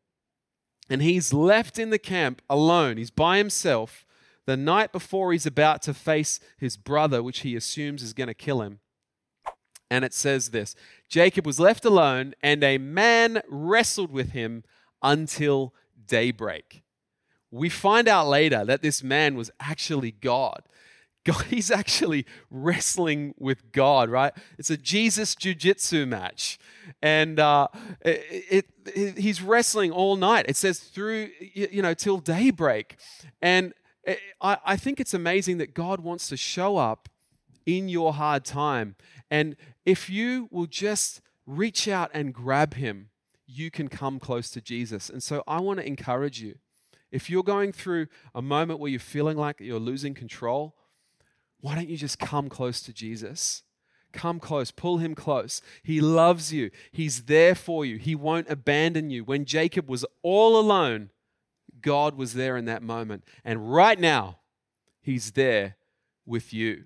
and 0.88 1.02
he's 1.02 1.32
left 1.32 1.78
in 1.78 1.90
the 1.90 1.98
camp 1.98 2.42
alone. 2.48 2.96
He's 2.96 3.10
by 3.10 3.38
himself 3.38 4.04
the 4.46 4.56
night 4.56 4.92
before 4.92 5.32
he's 5.32 5.46
about 5.46 5.82
to 5.82 5.94
face 5.94 6.40
his 6.58 6.76
brother, 6.76 7.22
which 7.22 7.40
he 7.40 7.56
assumes 7.56 8.02
is 8.02 8.12
going 8.12 8.28
to 8.28 8.34
kill 8.34 8.62
him. 8.62 8.80
And 9.90 10.04
it 10.04 10.14
says 10.14 10.50
this 10.50 10.74
Jacob 11.08 11.46
was 11.46 11.60
left 11.60 11.84
alone, 11.84 12.34
and 12.42 12.64
a 12.64 12.78
man 12.78 13.42
wrestled 13.48 14.10
with 14.10 14.30
him 14.30 14.64
until 15.02 15.74
daybreak. 16.06 16.82
We 17.50 17.68
find 17.68 18.08
out 18.08 18.28
later 18.28 18.64
that 18.64 18.80
this 18.80 19.02
man 19.02 19.34
was 19.34 19.50
actually 19.60 20.12
God. 20.12 20.62
God, 21.24 21.44
he's 21.44 21.70
actually 21.70 22.26
wrestling 22.50 23.34
with 23.38 23.70
God, 23.72 24.10
right? 24.10 24.32
It's 24.58 24.70
a 24.70 24.76
Jesus 24.76 25.34
jiu-jitsu 25.34 26.06
match, 26.06 26.58
and 27.00 27.38
uh, 27.38 27.68
it, 28.00 28.44
it, 28.50 28.66
it, 28.94 29.18
he's 29.18 29.40
wrestling 29.40 29.92
all 29.92 30.16
night. 30.16 30.46
It 30.48 30.56
says 30.56 30.80
through, 30.80 31.28
you 31.54 31.80
know, 31.80 31.94
till 31.94 32.18
daybreak, 32.18 32.96
and 33.40 33.72
I, 34.40 34.58
I 34.64 34.76
think 34.76 34.98
it's 34.98 35.14
amazing 35.14 35.58
that 35.58 35.74
God 35.74 36.00
wants 36.00 36.28
to 36.28 36.36
show 36.36 36.76
up 36.76 37.08
in 37.66 37.88
your 37.88 38.14
hard 38.14 38.44
time, 38.44 38.96
and 39.30 39.56
if 39.86 40.10
you 40.10 40.48
will 40.50 40.66
just 40.66 41.20
reach 41.46 41.86
out 41.88 42.10
and 42.12 42.34
grab 42.34 42.74
Him, 42.74 43.10
you 43.46 43.70
can 43.70 43.88
come 43.88 44.18
close 44.18 44.50
to 44.50 44.60
Jesus. 44.60 45.10
And 45.10 45.22
so 45.22 45.42
I 45.46 45.60
want 45.60 45.78
to 45.78 45.86
encourage 45.86 46.40
you. 46.40 46.56
If 47.10 47.28
you're 47.28 47.42
going 47.42 47.72
through 47.72 48.06
a 48.34 48.40
moment 48.40 48.80
where 48.80 48.90
you're 48.90 48.98
feeling 48.98 49.36
like 49.36 49.60
you're 49.60 49.78
losing 49.78 50.14
control, 50.14 50.74
why 51.62 51.74
don't 51.74 51.88
you 51.88 51.96
just 51.96 52.18
come 52.18 52.50
close 52.50 52.82
to 52.82 52.92
Jesus? 52.92 53.62
Come 54.12 54.38
close, 54.40 54.70
pull 54.70 54.98
him 54.98 55.14
close. 55.14 55.62
He 55.82 56.02
loves 56.02 56.52
you, 56.52 56.70
he's 56.90 57.22
there 57.22 57.54
for 57.54 57.86
you, 57.86 57.96
he 57.96 58.14
won't 58.14 58.50
abandon 58.50 59.08
you. 59.08 59.24
When 59.24 59.46
Jacob 59.46 59.88
was 59.88 60.04
all 60.22 60.58
alone, 60.58 61.10
God 61.80 62.16
was 62.16 62.34
there 62.34 62.56
in 62.56 62.66
that 62.66 62.82
moment. 62.82 63.24
And 63.44 63.72
right 63.72 63.98
now, 63.98 64.40
he's 65.00 65.32
there 65.32 65.76
with 66.26 66.52
you. 66.52 66.84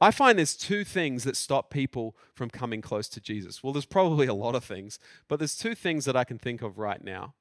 I 0.00 0.10
find 0.10 0.38
there's 0.38 0.56
two 0.56 0.84
things 0.84 1.24
that 1.24 1.36
stop 1.36 1.70
people 1.70 2.16
from 2.34 2.50
coming 2.50 2.82
close 2.82 3.08
to 3.08 3.20
Jesus. 3.20 3.62
Well, 3.64 3.72
there's 3.72 3.86
probably 3.86 4.26
a 4.26 4.34
lot 4.34 4.54
of 4.54 4.62
things, 4.62 4.98
but 5.26 5.38
there's 5.38 5.56
two 5.56 5.74
things 5.74 6.04
that 6.04 6.16
I 6.16 6.24
can 6.24 6.38
think 6.38 6.60
of 6.60 6.78
right 6.78 7.02
now. 7.02 7.34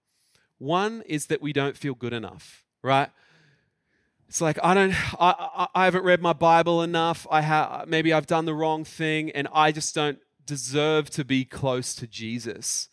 One 0.58 1.04
is 1.06 1.26
that 1.26 1.42
we 1.42 1.52
don't 1.52 1.76
feel 1.76 1.96
good 1.96 2.14
enough, 2.14 2.64
right? 2.82 3.10
It's 4.28 4.42
like 4.42 4.58
I 4.64 4.74
don't, 4.74 4.94
I, 5.22 5.68
I, 5.76 5.86
haven't 5.86 6.04
read 6.04 6.22
my 6.22 6.34
Bible 6.34 6.82
enough. 6.82 7.28
I 7.30 7.42
have 7.42 7.88
maybe 7.88 8.12
I've 8.12 8.28
done 8.28 8.46
the 8.46 8.56
wrong 8.56 8.84
thing, 8.84 9.30
and 9.32 9.48
I 9.54 9.72
just 9.72 9.94
don't 9.94 10.20
deserve 10.46 11.10
to 11.12 11.24
be 11.24 11.46
close 11.46 11.94
to 11.96 12.08
Jesus. 12.08 12.90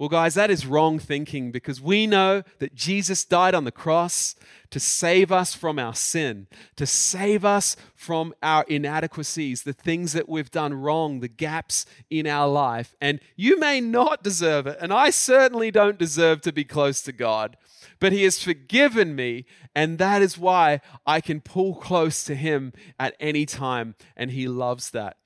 Well, 0.00 0.08
guys, 0.08 0.32
that 0.32 0.50
is 0.50 0.64
wrong 0.64 0.98
thinking 0.98 1.52
because 1.52 1.78
we 1.78 2.06
know 2.06 2.42
that 2.58 2.74
Jesus 2.74 3.22
died 3.22 3.54
on 3.54 3.64
the 3.64 3.70
cross 3.70 4.34
to 4.70 4.80
save 4.80 5.30
us 5.30 5.54
from 5.54 5.78
our 5.78 5.92
sin, 5.92 6.46
to 6.76 6.86
save 6.86 7.44
us 7.44 7.76
from 7.94 8.32
our 8.42 8.64
inadequacies, 8.66 9.62
the 9.62 9.74
things 9.74 10.14
that 10.14 10.26
we've 10.26 10.50
done 10.50 10.72
wrong, 10.72 11.20
the 11.20 11.28
gaps 11.28 11.84
in 12.08 12.26
our 12.26 12.48
life. 12.48 12.94
And 12.98 13.20
you 13.36 13.60
may 13.60 13.82
not 13.82 14.22
deserve 14.22 14.66
it, 14.66 14.78
and 14.80 14.90
I 14.90 15.10
certainly 15.10 15.70
don't 15.70 15.98
deserve 15.98 16.40
to 16.42 16.52
be 16.52 16.64
close 16.64 17.02
to 17.02 17.12
God 17.12 17.58
but 17.98 18.12
He 18.12 18.24
has 18.24 18.42
forgiven 18.42 19.14
me, 19.14 19.44
and 19.74 19.98
that 19.98 20.22
is 20.22 20.38
why 20.38 20.80
I 21.06 21.20
can 21.20 21.40
pull 21.40 21.74
close 21.74 22.24
to 22.24 22.34
Him 22.34 22.72
at 22.98 23.14
any 23.20 23.46
time, 23.46 23.94
and 24.16 24.30
He 24.30 24.48
loves 24.48 24.90
that. 24.90 25.16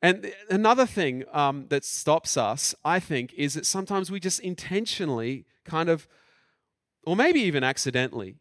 And 0.00 0.32
another 0.48 0.86
thing 0.86 1.24
um, 1.32 1.66
that 1.70 1.84
stops 1.84 2.36
us, 2.36 2.74
I 2.84 3.00
think, 3.00 3.34
is 3.34 3.54
that 3.54 3.66
sometimes 3.66 4.10
we 4.10 4.20
just 4.20 4.40
intentionally 4.40 5.44
kind 5.64 5.88
of, 5.88 6.06
or 7.04 7.16
maybe 7.16 7.40
even 7.40 7.64
accidentally, 7.64 8.36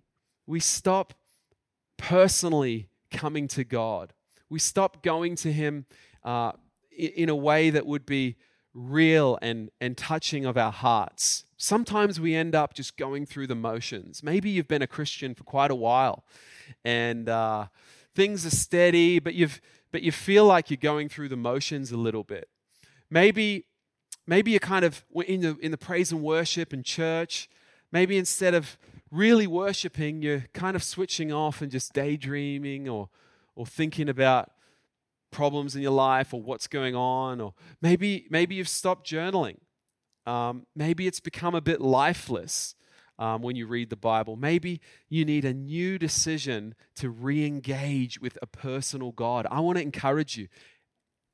we 0.45 0.59
stop 0.59 1.13
personally 1.97 2.89
coming 3.11 3.47
to 3.49 3.63
God. 3.63 4.13
We 4.49 4.59
stop 4.59 5.03
going 5.03 5.35
to 5.37 5.51
Him 5.51 5.85
uh, 6.23 6.51
in 6.91 7.29
a 7.29 7.35
way 7.35 7.69
that 7.69 7.85
would 7.85 8.05
be 8.05 8.35
real 8.77 9.39
and, 9.41 9.71
and 9.81 9.97
touching 9.97 10.45
of 10.45 10.55
our 10.55 10.71
hearts. 10.71 11.45
Sometimes 11.57 12.19
we 12.19 12.35
end 12.35 12.53
up 12.53 12.75
just 12.75 12.95
going 12.95 13.25
through 13.25 13.47
the 13.47 13.55
motions. 13.55 14.21
Maybe 14.21 14.51
you've 14.51 14.67
been 14.67 14.83
a 14.83 14.87
Christian 14.87 15.33
for 15.33 15.43
quite 15.43 15.71
a 15.71 15.75
while 15.75 16.23
and 16.85 17.27
uh, 17.27 17.65
things 18.13 18.45
are 18.45 18.51
steady, 18.51 19.17
but, 19.17 19.33
you've, 19.33 19.59
but 19.91 20.03
you 20.03 20.11
feel 20.11 20.45
like 20.45 20.69
you're 20.69 20.77
going 20.77 21.09
through 21.09 21.29
the 21.29 21.35
motions 21.37 21.91
a 21.91 21.97
little 21.97 22.23
bit. 22.23 22.49
Maybe, 23.09 23.65
maybe 24.27 24.51
you're 24.51 24.59
kind 24.59 24.85
of 24.85 25.03
in 25.25 25.41
the, 25.41 25.57
in 25.57 25.71
the 25.71 25.77
praise 25.77 26.11
and 26.11 26.21
worship 26.21 26.71
and 26.71 26.85
church. 26.85 27.49
Maybe 27.91 28.17
instead 28.17 28.53
of 28.53 28.77
really 29.09 29.47
worshiping, 29.47 30.21
you're 30.21 30.45
kind 30.53 30.75
of 30.75 30.83
switching 30.83 31.31
off 31.31 31.63
and 31.63 31.71
just 31.71 31.93
daydreaming 31.93 32.87
or, 32.87 33.09
or 33.55 33.65
thinking 33.65 34.07
about 34.07 34.51
problems 35.37 35.75
in 35.75 35.83
your 35.83 35.91
life 35.91 36.33
or 36.33 36.41
what's 36.41 36.65
going 36.65 36.95
on, 36.95 37.39
or 37.39 37.53
maybe 37.79 38.25
maybe 38.31 38.55
you've 38.55 38.67
stopped 38.67 39.07
journaling. 39.07 39.57
Um, 40.25 40.65
maybe 40.75 41.05
it's 41.05 41.19
become 41.19 41.53
a 41.53 41.61
bit 41.61 41.79
lifeless 41.79 42.73
um, 43.19 43.43
when 43.43 43.55
you 43.55 43.67
read 43.67 43.91
the 43.91 43.95
Bible. 43.95 44.35
Maybe 44.35 44.81
you 45.09 45.23
need 45.25 45.45
a 45.45 45.53
new 45.53 45.99
decision 45.99 46.73
to 46.95 47.11
re-engage 47.11 48.19
with 48.19 48.39
a 48.41 48.47
personal 48.47 49.11
God. 49.11 49.45
I 49.51 49.59
want 49.59 49.77
to 49.77 49.83
encourage 49.83 50.37
you. 50.37 50.47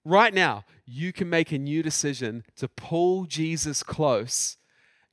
Right 0.04 0.34
now, 0.34 0.66
you 0.86 1.14
can 1.14 1.30
make 1.30 1.54
a 1.54 1.58
new 1.58 1.82
decision 1.82 2.44
to 2.58 2.68
pull 2.68 3.26
Jesus 3.26 3.84
close 3.84 4.58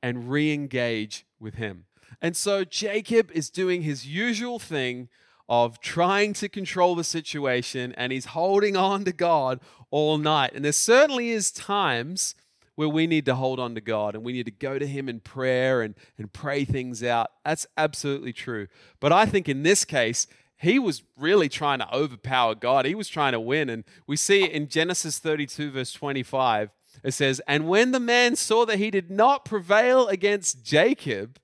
and 0.03 0.29
re 0.29 0.51
engage 0.51 1.25
with 1.39 1.55
him. 1.55 1.85
And 2.21 2.35
so 2.35 2.65
Jacob 2.65 3.31
is 3.31 3.49
doing 3.49 3.83
his 3.83 4.05
usual 4.05 4.59
thing 4.59 5.07
of 5.51 5.81
trying 5.81 6.31
to 6.31 6.47
control 6.47 6.95
the 6.95 7.03
situation 7.03 7.93
and 7.97 8.13
he's 8.13 8.27
holding 8.27 8.77
on 8.77 9.03
to 9.03 9.11
God 9.11 9.59
all 9.89 10.17
night. 10.17 10.53
And 10.55 10.63
there 10.63 10.71
certainly 10.71 11.31
is 11.31 11.51
times 11.51 12.35
where 12.75 12.87
we 12.87 13.05
need 13.05 13.25
to 13.25 13.35
hold 13.35 13.59
on 13.59 13.75
to 13.75 13.81
God 13.81 14.15
and 14.15 14.23
we 14.23 14.31
need 14.31 14.45
to 14.45 14.51
go 14.51 14.79
to 14.79 14.87
him 14.87 15.09
in 15.09 15.19
prayer 15.19 15.81
and, 15.81 15.93
and 16.17 16.31
pray 16.31 16.63
things 16.63 17.03
out. 17.03 17.31
That's 17.43 17.67
absolutely 17.75 18.31
true. 18.31 18.67
But 19.01 19.11
I 19.11 19.25
think 19.25 19.49
in 19.49 19.63
this 19.63 19.83
case, 19.83 20.25
he 20.55 20.79
was 20.79 21.03
really 21.17 21.49
trying 21.49 21.79
to 21.79 21.93
overpower 21.93 22.55
God. 22.55 22.85
He 22.85 22.95
was 22.95 23.09
trying 23.09 23.33
to 23.33 23.39
win. 23.41 23.69
And 23.69 23.83
we 24.07 24.15
see 24.15 24.45
in 24.45 24.69
Genesis 24.69 25.19
32, 25.19 25.71
verse 25.71 25.91
25, 25.91 26.69
it 27.03 27.11
says, 27.11 27.41
And 27.45 27.67
when 27.67 27.91
the 27.91 27.99
man 27.99 28.37
saw 28.37 28.65
that 28.67 28.77
he 28.77 28.89
did 28.89 29.11
not 29.11 29.43
prevail 29.43 30.07
against 30.07 30.63
Jacob, 30.63 31.39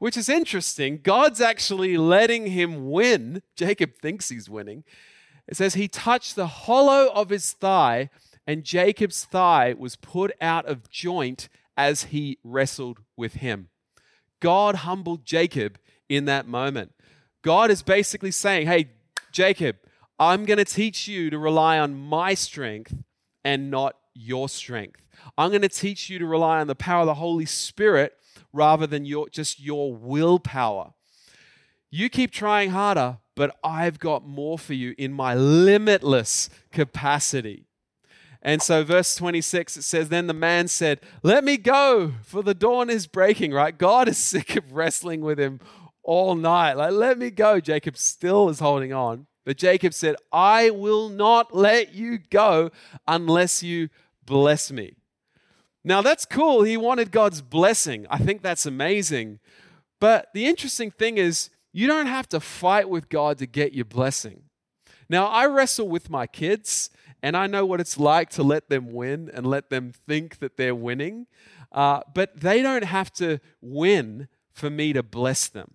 which 0.00 0.16
is 0.16 0.28
interesting. 0.28 0.98
God's 1.00 1.40
actually 1.40 1.96
letting 1.96 2.46
him 2.46 2.90
win. 2.90 3.42
Jacob 3.54 3.94
thinks 3.94 4.30
he's 4.30 4.50
winning. 4.50 4.82
It 5.46 5.56
says 5.56 5.74
he 5.74 5.88
touched 5.88 6.34
the 6.34 6.46
hollow 6.46 7.12
of 7.12 7.28
his 7.28 7.52
thigh, 7.52 8.08
and 8.46 8.64
Jacob's 8.64 9.24
thigh 9.24 9.74
was 9.78 9.96
put 9.96 10.32
out 10.40 10.64
of 10.64 10.90
joint 10.90 11.48
as 11.76 12.04
he 12.04 12.38
wrestled 12.42 13.00
with 13.14 13.34
him. 13.34 13.68
God 14.40 14.76
humbled 14.76 15.26
Jacob 15.26 15.78
in 16.08 16.24
that 16.24 16.48
moment. 16.48 16.92
God 17.42 17.70
is 17.70 17.82
basically 17.82 18.30
saying, 18.30 18.66
Hey, 18.66 18.90
Jacob, 19.32 19.76
I'm 20.18 20.46
going 20.46 20.58
to 20.58 20.64
teach 20.64 21.08
you 21.08 21.28
to 21.28 21.38
rely 21.38 21.78
on 21.78 21.94
my 21.94 22.32
strength 22.32 22.94
and 23.44 23.70
not 23.70 23.96
your 24.14 24.48
strength. 24.48 25.02
I'm 25.36 25.50
going 25.50 25.62
to 25.62 25.68
teach 25.68 26.08
you 26.08 26.18
to 26.18 26.26
rely 26.26 26.60
on 26.60 26.68
the 26.68 26.74
power 26.74 27.02
of 27.02 27.06
the 27.06 27.14
Holy 27.14 27.46
Spirit 27.46 28.14
rather 28.52 28.86
than 28.86 29.04
your, 29.04 29.28
just 29.28 29.60
your 29.60 29.94
willpower. 29.94 30.92
You 31.90 32.08
keep 32.08 32.30
trying 32.30 32.70
harder, 32.70 33.18
but 33.34 33.56
I've 33.64 33.98
got 33.98 34.26
more 34.26 34.58
for 34.58 34.74
you 34.74 34.94
in 34.96 35.12
my 35.12 35.34
limitless 35.34 36.50
capacity. 36.70 37.66
And 38.42 38.62
so, 38.62 38.84
verse 38.84 39.14
26, 39.16 39.76
it 39.76 39.82
says, 39.82 40.08
Then 40.08 40.26
the 40.26 40.32
man 40.32 40.68
said, 40.68 41.00
Let 41.22 41.44
me 41.44 41.56
go, 41.56 42.12
for 42.22 42.42
the 42.42 42.54
dawn 42.54 42.88
is 42.88 43.06
breaking, 43.06 43.52
right? 43.52 43.76
God 43.76 44.08
is 44.08 44.18
sick 44.18 44.56
of 44.56 44.72
wrestling 44.72 45.20
with 45.20 45.38
him 45.38 45.60
all 46.02 46.34
night. 46.34 46.74
Like, 46.74 46.92
let 46.92 47.18
me 47.18 47.30
go. 47.30 47.60
Jacob 47.60 47.96
still 47.96 48.48
is 48.48 48.60
holding 48.60 48.92
on. 48.92 49.26
But 49.44 49.56
Jacob 49.56 49.94
said, 49.94 50.16
I 50.32 50.70
will 50.70 51.08
not 51.08 51.54
let 51.54 51.94
you 51.94 52.18
go 52.18 52.70
unless 53.06 53.62
you 53.62 53.88
bless 54.24 54.70
me. 54.70 54.94
Now, 55.82 56.02
that's 56.02 56.26
cool. 56.26 56.62
He 56.62 56.76
wanted 56.76 57.10
God's 57.10 57.40
blessing. 57.40 58.06
I 58.10 58.18
think 58.18 58.42
that's 58.42 58.66
amazing. 58.66 59.40
But 59.98 60.28
the 60.34 60.46
interesting 60.46 60.90
thing 60.90 61.18
is, 61.18 61.50
you 61.72 61.86
don't 61.86 62.06
have 62.06 62.28
to 62.30 62.40
fight 62.40 62.88
with 62.88 63.08
God 63.08 63.38
to 63.38 63.46
get 63.46 63.72
your 63.72 63.84
blessing. 63.84 64.42
Now, 65.08 65.26
I 65.26 65.46
wrestle 65.46 65.88
with 65.88 66.10
my 66.10 66.26
kids, 66.26 66.90
and 67.22 67.36
I 67.36 67.46
know 67.46 67.66
what 67.66 67.80
it's 67.80 67.98
like 67.98 68.30
to 68.30 68.42
let 68.42 68.68
them 68.68 68.92
win 68.92 69.30
and 69.32 69.46
let 69.46 69.70
them 69.70 69.92
think 70.06 70.38
that 70.38 70.56
they're 70.56 70.74
winning. 70.74 71.26
Uh, 71.72 72.00
but 72.14 72.40
they 72.40 72.62
don't 72.62 72.84
have 72.84 73.12
to 73.14 73.38
win 73.60 74.28
for 74.52 74.70
me 74.70 74.92
to 74.92 75.02
bless 75.02 75.48
them. 75.48 75.74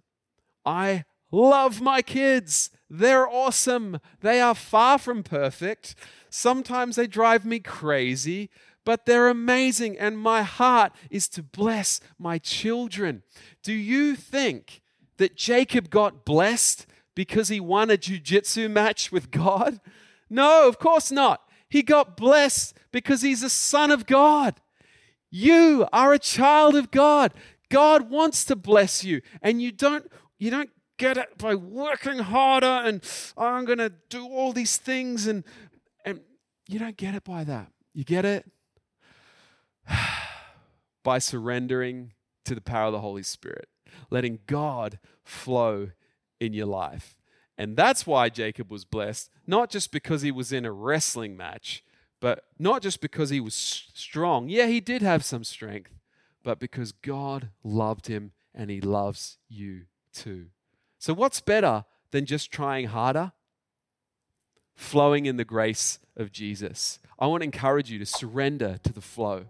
I 0.66 1.06
love 1.32 1.82
my 1.82 2.02
kids. 2.02 2.70
They're 2.90 3.28
awesome. 3.28 4.00
They 4.22 4.42
are 4.42 4.56
far 4.56 4.98
from 4.98 5.24
perfect. 5.24 5.96
Sometimes 6.30 6.96
they 6.96 7.08
drive 7.08 7.46
me 7.46 7.60
crazy, 7.60 8.50
but 8.86 9.06
they're 9.06 9.28
amazing, 9.28 9.98
and 9.98 10.18
my 10.18 10.44
heart 10.44 10.94
is 11.10 11.28
to 11.30 11.44
bless 11.44 12.00
my 12.18 12.38
children. 12.38 13.24
Do 13.64 13.74
you 13.74 14.16
think 14.16 14.82
that 15.18 15.36
Jacob 15.36 15.90
got 15.90 16.24
blessed 16.24 16.86
because 17.16 17.50
he 17.50 17.60
won 17.60 17.90
a 17.90 17.98
jiu-jitsu 17.98 18.70
match 18.70 19.12
with 19.12 19.32
God? 19.32 19.82
No, 20.30 20.68
of 20.68 20.80
course 20.80 21.12
not. 21.12 21.42
He 21.68 21.82
got 21.82 22.16
blessed 22.16 22.78
because 22.92 23.22
he's 23.22 23.44
a 23.44 23.50
son 23.50 23.92
of 23.92 24.06
God. 24.06 24.62
You 25.30 25.88
are 25.92 26.14
a 26.14 26.20
child 26.20 26.76
of 26.76 26.92
God. 26.92 27.34
God 27.70 28.10
wants 28.10 28.46
to 28.46 28.56
bless 28.56 29.04
you, 29.04 29.22
and 29.42 29.62
you 29.62 29.72
don't 29.72 30.10
you 30.38 30.52
don't 30.52 30.70
get 30.98 31.18
it 31.18 31.38
by 31.38 31.56
working 31.56 32.20
harder 32.20 32.66
and 32.66 33.04
oh, 33.36 33.46
I'm 33.46 33.66
going 33.66 33.80
to 33.80 33.92
do 34.10 34.26
all 34.26 34.54
these 34.54 34.78
things 34.78 35.28
and 35.28 35.44
and 36.06 36.22
you 36.68 36.80
don't 36.80 36.98
get 36.98 37.16
it 37.16 37.24
by 37.24 37.44
that. 37.44 37.72
You 37.94 38.04
get 38.04 38.26
it 38.26 38.46
by 41.04 41.20
surrendering 41.20 42.14
to 42.46 42.56
the 42.56 42.62
power 42.62 42.88
of 42.88 42.94
the 42.94 43.02
Holy 43.02 43.24
Spirit, 43.24 43.68
letting 44.10 44.40
God 44.48 45.00
flow 45.24 45.92
in 46.40 46.54
your 46.54 46.68
life. 46.68 47.16
And 47.58 47.78
that's 47.78 48.06
why 48.06 48.30
Jacob 48.30 48.72
was 48.72 48.86
blessed, 48.86 49.30
not 49.48 49.70
just 49.70 49.92
because 49.92 50.22
he 50.22 50.32
was 50.32 50.52
in 50.52 50.66
a 50.66 50.72
wrestling 50.72 51.38
match, 51.38 51.84
but 52.20 52.46
not 52.60 52.82
just 52.82 53.02
because 53.02 53.30
he 53.30 53.40
was 53.40 53.54
strong. 53.54 54.50
Yeah, 54.50 54.68
he 54.68 54.82
did 54.82 55.02
have 55.02 55.24
some 55.24 55.44
strength, 55.44 55.92
but 56.44 56.60
because 56.60 56.92
God 56.92 57.50
loved 57.64 58.08
him 58.08 58.32
and 58.54 58.70
he 58.70 58.82
loves 58.82 59.38
you 59.50 59.84
too. 60.14 60.48
So, 60.98 61.14
what's 61.14 61.42
better 61.42 61.86
than 62.12 62.26
just 62.26 62.52
trying 62.52 62.88
harder? 62.88 63.34
Flowing 64.76 65.26
in 65.26 65.38
the 65.38 65.46
grace 65.46 66.00
of 66.18 66.32
Jesus. 66.32 67.00
I 67.18 67.28
want 67.28 67.42
to 67.42 67.46
encourage 67.46 67.90
you 67.90 68.00
to 68.00 68.06
surrender 68.06 68.78
to 68.84 68.92
the 68.92 69.02
flow. 69.02 69.46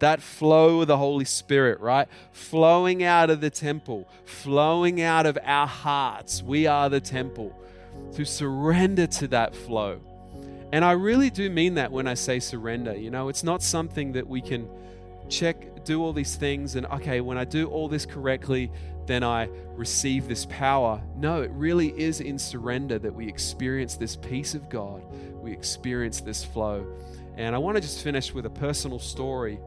That 0.00 0.20
flow 0.20 0.80
of 0.80 0.88
the 0.88 0.98
Holy 0.98 1.24
Spirit, 1.24 1.80
right? 1.80 2.08
Flowing 2.32 3.02
out 3.02 3.30
of 3.30 3.40
the 3.40 3.50
temple, 3.50 4.08
flowing 4.24 5.00
out 5.00 5.26
of 5.26 5.38
our 5.44 5.66
hearts. 5.66 6.42
We 6.42 6.66
are 6.66 6.88
the 6.88 7.00
temple. 7.00 7.56
To 8.14 8.24
surrender 8.24 9.06
to 9.06 9.28
that 9.28 9.54
flow. 9.54 10.00
And 10.72 10.84
I 10.84 10.92
really 10.92 11.30
do 11.30 11.50
mean 11.50 11.74
that 11.74 11.90
when 11.90 12.06
I 12.06 12.14
say 12.14 12.38
surrender. 12.38 12.96
You 12.96 13.10
know, 13.10 13.28
it's 13.28 13.42
not 13.42 13.62
something 13.62 14.12
that 14.12 14.26
we 14.26 14.40
can 14.40 14.68
check, 15.28 15.84
do 15.84 16.02
all 16.02 16.12
these 16.12 16.36
things, 16.36 16.76
and 16.76 16.86
okay, 16.86 17.20
when 17.20 17.38
I 17.38 17.44
do 17.44 17.68
all 17.68 17.88
this 17.88 18.06
correctly, 18.06 18.70
then 19.06 19.24
I 19.24 19.48
receive 19.74 20.28
this 20.28 20.46
power. 20.46 21.02
No, 21.16 21.42
it 21.42 21.50
really 21.52 21.88
is 21.98 22.20
in 22.20 22.38
surrender 22.38 22.98
that 22.98 23.14
we 23.14 23.26
experience 23.26 23.96
this 23.96 24.16
peace 24.16 24.54
of 24.54 24.68
God, 24.68 25.02
we 25.34 25.52
experience 25.52 26.20
this 26.20 26.44
flow. 26.44 26.86
And 27.36 27.54
I 27.54 27.58
want 27.58 27.76
to 27.76 27.80
just 27.80 28.02
finish 28.02 28.34
with 28.34 28.46
a 28.46 28.50
personal 28.50 28.98
story 28.98 29.58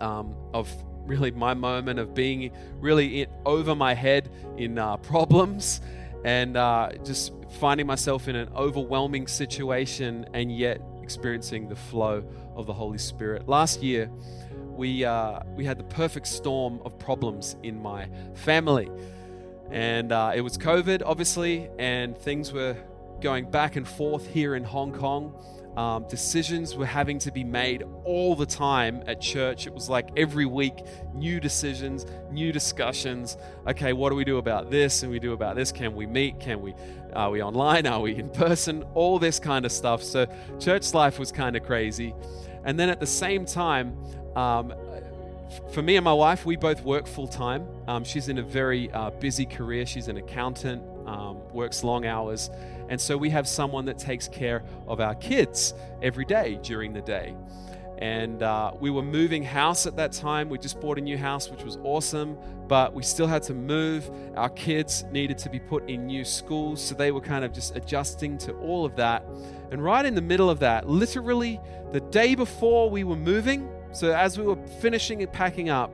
um, 0.00 0.34
of 0.52 0.68
really 1.06 1.30
my 1.30 1.54
moment 1.54 1.98
of 1.98 2.14
being 2.14 2.52
really 2.78 3.22
in, 3.22 3.28
over 3.44 3.74
my 3.74 3.94
head 3.94 4.30
in 4.56 4.78
uh, 4.78 4.96
problems 5.12 5.80
and 6.24 6.56
uh, 6.56 6.90
just 7.04 7.32
finding 7.58 7.86
myself 7.86 8.28
in 8.28 8.36
an 8.36 8.48
overwhelming 8.54 9.26
situation 9.26 10.26
and 10.34 10.56
yet 10.56 10.80
experiencing 11.02 11.68
the 11.68 11.76
flow 11.76 12.22
of 12.54 12.66
the 12.66 12.72
Holy 12.72 12.98
Spirit. 12.98 13.48
Last 13.48 13.82
year, 13.82 14.10
we, 14.76 15.04
uh, 15.04 15.40
we 15.56 15.64
had 15.64 15.78
the 15.78 15.84
perfect 15.84 16.26
storm 16.26 16.80
of 16.84 16.98
problems 16.98 17.56
in 17.62 17.82
my 17.82 18.08
family. 18.34 18.88
And 19.70 20.12
uh, 20.12 20.32
it 20.34 20.40
was 20.40 20.58
COVID, 20.58 21.02
obviously, 21.04 21.68
and 21.78 22.16
things 22.16 22.52
were 22.52 22.76
going 23.20 23.50
back 23.50 23.76
and 23.76 23.86
forth 23.86 24.26
here 24.26 24.54
in 24.54 24.64
Hong 24.64 24.92
Kong. 24.92 25.34
Um, 25.76 26.06
decisions 26.08 26.74
were 26.74 26.86
having 26.86 27.20
to 27.20 27.30
be 27.30 27.44
made 27.44 27.84
all 28.04 28.34
the 28.34 28.46
time 28.46 29.04
at 29.06 29.20
church. 29.20 29.66
It 29.68 29.72
was 29.72 29.88
like 29.88 30.10
every 30.16 30.44
week, 30.44 30.84
new 31.14 31.38
decisions, 31.38 32.06
new 32.32 32.50
discussions. 32.50 33.36
Okay, 33.68 33.92
what 33.92 34.10
do 34.10 34.16
we 34.16 34.24
do 34.24 34.38
about 34.38 34.70
this? 34.70 35.02
And 35.02 35.12
we 35.12 35.20
do 35.20 35.32
about 35.32 35.54
this. 35.54 35.70
Can 35.70 35.94
we 35.94 36.06
meet? 36.06 36.40
Can 36.40 36.60
we? 36.60 36.74
Are 37.14 37.30
we 37.30 37.42
online? 37.42 37.86
Are 37.86 38.00
we 38.00 38.16
in 38.16 38.30
person? 38.30 38.82
All 38.94 39.18
this 39.18 39.38
kind 39.38 39.64
of 39.64 39.70
stuff. 39.70 40.02
So 40.02 40.26
church 40.58 40.92
life 40.92 41.18
was 41.18 41.30
kind 41.30 41.56
of 41.56 41.62
crazy. 41.62 42.14
And 42.64 42.78
then 42.78 42.90
at 42.90 42.98
the 42.98 43.06
same 43.06 43.46
time, 43.46 43.96
um, 44.36 44.74
for 45.72 45.82
me 45.82 45.96
and 45.96 46.04
my 46.04 46.12
wife, 46.12 46.46
we 46.46 46.56
both 46.56 46.82
work 46.82 47.06
full 47.06 47.28
time. 47.28 47.66
Um, 47.86 48.04
she's 48.04 48.28
in 48.28 48.38
a 48.38 48.42
very 48.42 48.90
uh, 48.92 49.10
busy 49.10 49.46
career. 49.46 49.86
She's 49.86 50.08
an 50.08 50.16
accountant, 50.16 50.82
um, 51.06 51.38
works 51.52 51.82
long 51.82 52.06
hours. 52.06 52.50
And 52.90 53.00
so 53.00 53.16
we 53.16 53.30
have 53.30 53.48
someone 53.48 53.86
that 53.86 53.98
takes 53.98 54.28
care 54.28 54.62
of 54.86 55.00
our 55.00 55.14
kids 55.14 55.72
every 56.02 56.24
day 56.24 56.58
during 56.62 56.92
the 56.92 57.00
day. 57.00 57.34
And 57.98 58.42
uh, 58.42 58.72
we 58.80 58.90
were 58.90 59.02
moving 59.02 59.44
house 59.44 59.86
at 59.86 59.94
that 59.96 60.12
time. 60.12 60.48
We 60.48 60.58
just 60.58 60.80
bought 60.80 60.98
a 60.98 61.00
new 61.00 61.16
house, 61.16 61.50
which 61.50 61.62
was 61.62 61.78
awesome, 61.84 62.36
but 62.66 62.94
we 62.94 63.02
still 63.02 63.26
had 63.26 63.42
to 63.44 63.54
move. 63.54 64.10
Our 64.36 64.48
kids 64.48 65.04
needed 65.12 65.38
to 65.38 65.50
be 65.50 65.60
put 65.60 65.88
in 65.88 66.06
new 66.06 66.24
schools. 66.24 66.82
So 66.82 66.94
they 66.94 67.12
were 67.12 67.20
kind 67.20 67.44
of 67.44 67.52
just 67.52 67.76
adjusting 67.76 68.38
to 68.38 68.54
all 68.54 68.84
of 68.84 68.96
that. 68.96 69.24
And 69.70 69.84
right 69.84 70.04
in 70.04 70.14
the 70.14 70.22
middle 70.22 70.50
of 70.50 70.58
that, 70.60 70.88
literally 70.88 71.60
the 71.92 72.00
day 72.00 72.34
before 72.34 72.90
we 72.90 73.04
were 73.04 73.16
moving, 73.16 73.70
so 73.92 74.12
as 74.12 74.38
we 74.38 74.46
were 74.46 74.56
finishing 74.80 75.22
and 75.22 75.32
packing 75.32 75.68
up, 75.68 75.92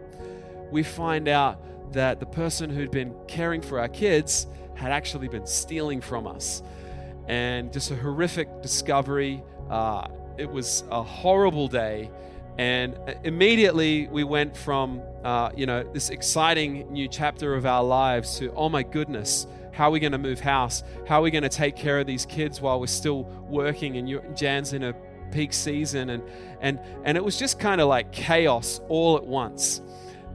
we 0.71 0.83
find 0.83 1.29
out 1.29 1.61
that 1.93 2.21
the 2.21 2.27
person 2.27 2.71
who'd 2.71 2.91
been 2.91 3.15
caring 3.27 3.61
for 3.61 3.81
our 3.81 3.89
kids 3.89 4.47
had 4.75 4.93
actually 4.93 5.29
been 5.29 5.47
stealing 5.47 6.01
from 6.01 6.27
us. 6.27 6.63
And 7.29 7.73
just 7.73 7.91
a 7.91 7.97
horrific 7.97 8.63
discovery. 8.63 9.43
Uh, 9.71 10.09
it 10.39 10.51
was 10.51 10.85
a 10.91 11.03
horrible 11.03 11.69
day. 11.69 12.11
And 12.59 12.99
immediately 13.25 14.09
we 14.09 14.25
went 14.25 14.57
from, 14.57 15.03
uh, 15.25 15.51
you 15.55 15.67
know, 15.67 15.83
this 15.93 16.11
exciting 16.11 16.91
new 16.91 17.09
chapter 17.09 17.55
of 17.55 17.67
our 17.67 17.85
lives 17.85 18.39
to, 18.39 18.53
oh 18.55 18.69
my 18.69 18.83
goodness, 18.83 19.47
how 19.73 19.89
are 19.89 19.91
we 19.91 20.01
going 20.01 20.13
to 20.13 20.19
move 20.19 20.41
house? 20.41 20.83
How 21.07 21.21
are 21.21 21.23
we 21.23 21.31
going 21.31 21.43
to 21.43 21.51
take 21.51 21.77
care 21.77 22.01
of 22.01 22.07
these 22.07 22.25
kids 22.25 22.63
while 22.63 22.81
we're 22.81 22.87
still 22.87 23.25
working? 23.49 23.99
And 23.99 24.37
Jan's 24.37 24.73
in 24.73 24.85
a 24.85 24.95
peak 25.31 25.53
season 25.53 26.11
and 26.11 26.23
and 26.61 26.79
and 27.05 27.17
it 27.17 27.25
was 27.25 27.39
just 27.39 27.59
kind 27.59 27.81
of 27.81 27.89
like 27.89 28.13
chaos 28.13 28.81
all 28.89 29.17
at 29.17 29.25
once 29.25 29.83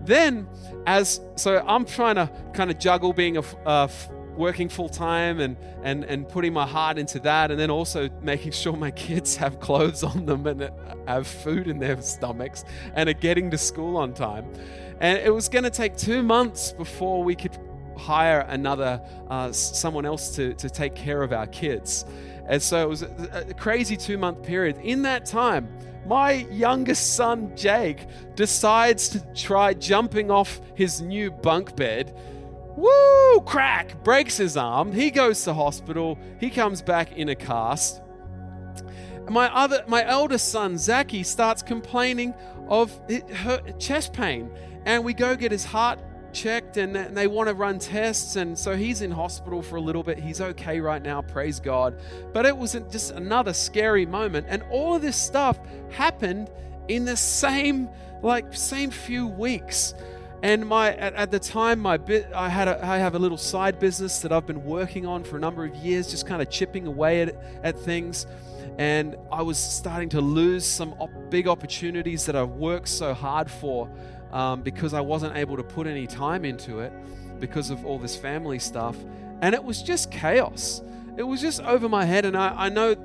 then 0.02 0.48
as 0.86 1.22
so 1.36 1.64
i'm 1.68 1.86
trying 1.86 2.16
to 2.16 2.30
kind 2.54 2.70
of 2.70 2.78
juggle 2.80 3.14
being 3.14 3.38
a 3.38 3.42
uh, 3.66 3.88
working 4.36 4.70
full 4.70 4.90
time 4.90 5.40
and, 5.40 5.58
and 5.84 6.04
and 6.06 6.28
putting 6.28 6.54
my 6.54 6.66
heart 6.66 6.98
into 6.98 7.20
that 7.20 7.52
and 7.52 7.60
then 7.60 7.70
also 7.70 8.10
making 8.22 8.52
sure 8.52 8.76
my 8.76 8.92
kids 8.92 9.36
have 9.36 9.60
clothes 9.60 10.04
on 10.04 10.26
them 10.26 10.48
and 10.48 10.70
have 11.08 11.28
food 11.28 11.68
in 11.68 11.80
their 11.80 12.02
stomachs 12.02 12.64
and 12.96 13.10
are 13.10 13.14
getting 13.14 13.52
to 13.52 13.58
school 13.58 13.98
on 13.98 14.14
time 14.14 14.46
and 15.00 15.18
it 15.20 15.34
was 15.34 15.50
going 15.50 15.64
to 15.64 15.70
take 15.70 15.98
two 15.98 16.24
months 16.24 16.72
before 16.72 17.24
we 17.24 17.36
could 17.36 17.58
hire 17.98 18.42
another 18.50 19.02
uh, 19.30 19.52
someone 19.52 20.06
else 20.06 20.36
to, 20.36 20.54
to 20.56 20.70
take 20.70 20.96
care 20.96 21.24
of 21.24 21.34
our 21.34 21.48
kids 21.48 22.06
and 22.52 22.62
so 22.62 22.84
it 22.84 22.90
was 22.90 23.04
a, 23.04 23.46
a 23.50 23.54
crazy 23.54 23.96
two 23.96 24.18
month 24.18 24.44
period. 24.44 24.78
In 24.84 25.02
that 25.04 25.26
time, 25.26 25.70
my 26.06 26.32
youngest 26.52 27.16
son, 27.16 27.56
Jake, 27.56 28.08
decides 28.36 29.10
to 29.10 29.34
try 29.34 29.74
jumping 29.74 30.32
off 30.32 30.60
his 30.76 31.02
new 31.02 31.32
bunk 31.32 31.76
bed. 31.76 32.14
Woo! 32.76 33.42
Crack! 33.42 34.04
Breaks 34.04 34.38
his 34.38 34.58
arm. 34.58 34.92
He 34.92 35.12
goes 35.12 35.44
to 35.44 35.54
hospital. 35.54 36.18
He 36.40 36.50
comes 36.50 36.82
back 36.82 37.14
in 37.14 37.30
a 37.30 37.36
cast. 37.36 38.02
My 39.30 39.54
other, 39.56 39.84
my 39.88 40.06
eldest 40.06 40.50
son, 40.50 40.78
Zachy, 40.78 41.24
starts 41.24 41.62
complaining 41.62 42.34
of 42.68 43.00
her 43.36 43.62
chest 43.78 44.14
pain, 44.14 44.50
and 44.86 45.04
we 45.04 45.14
go 45.14 45.36
get 45.36 45.52
his 45.52 45.64
heart 45.64 46.00
checked 46.34 46.78
and 46.78 46.96
they 46.96 47.28
want 47.28 47.50
to 47.50 47.54
run 47.54 47.78
tests. 47.78 48.36
And 48.36 48.58
so 48.58 48.76
he's 48.76 49.02
in 49.02 49.12
hospital 49.12 49.62
for 49.62 49.76
a 49.76 49.82
little 49.82 50.04
bit. 50.04 50.18
He's 50.18 50.42
okay 50.42 50.80
right 50.80 51.02
now, 51.02 51.22
praise 51.22 51.60
God. 51.60 52.00
But 52.34 52.46
it 52.46 52.56
was 52.56 52.74
just 52.90 53.12
another 53.12 53.54
scary 53.54 54.06
moment. 54.06 54.48
And 54.50 54.64
all 54.72 54.96
of 54.96 55.02
this 55.02 55.18
stuff 55.18 55.60
happened 55.92 56.50
in 56.88 57.06
the 57.06 57.18
same, 57.18 57.90
like, 58.22 58.54
same 58.54 58.92
few 58.92 59.28
weeks. 59.28 59.94
And 60.44 60.66
my 60.68 60.96
at, 60.96 61.14
at 61.14 61.32
the 61.32 61.40
time, 61.40 61.80
my 61.80 61.98
bit 61.98 62.28
I 62.34 62.50
had 62.50 62.68
a, 62.68 62.84
I 62.84 62.98
have 62.98 63.14
a 63.16 63.20
little 63.20 63.38
side 63.38 63.80
business 63.80 64.20
that 64.20 64.32
I've 64.32 64.48
been 64.48 64.64
working 64.64 65.06
on 65.06 65.24
for 65.24 65.38
a 65.38 65.40
number 65.40 65.64
of 65.64 65.76
years, 65.76 66.10
just 66.10 66.26
kind 66.26 66.42
of 66.42 66.50
chipping 66.50 66.88
away 66.88 67.22
at, 67.22 67.36
at 67.64 67.80
things. 67.80 68.26
And 68.78 69.16
I 69.32 69.44
was 69.44 69.58
starting 69.60 70.10
to 70.10 70.22
lose 70.22 70.66
some 70.66 70.94
op- 70.94 71.30
big 71.30 71.48
opportunities 71.48 72.26
that 72.26 72.36
I've 72.36 72.52
worked 72.52 72.88
so 72.88 73.14
hard 73.14 73.52
for 73.52 73.90
um, 74.32 74.62
because 74.62 74.94
I 74.94 75.02
wasn't 75.02 75.36
able 75.36 75.58
to 75.58 75.64
put 75.64 75.86
any 75.86 76.08
time 76.08 76.46
into 76.46 76.80
it 76.80 76.92
because 77.40 77.70
of 77.70 77.86
all 77.86 78.00
this 78.00 78.16
family 78.16 78.60
stuff. 78.60 78.98
And 79.42 79.54
it 79.54 79.64
was 79.64 79.84
just 79.84 80.10
chaos. 80.12 80.82
It 81.18 81.24
was 81.24 81.42
just 81.42 81.62
over 81.62 81.90
my 81.90 82.06
head. 82.06 82.26
And 82.26 82.36
I, 82.38 82.66
I 82.66 82.70
know 82.70 82.96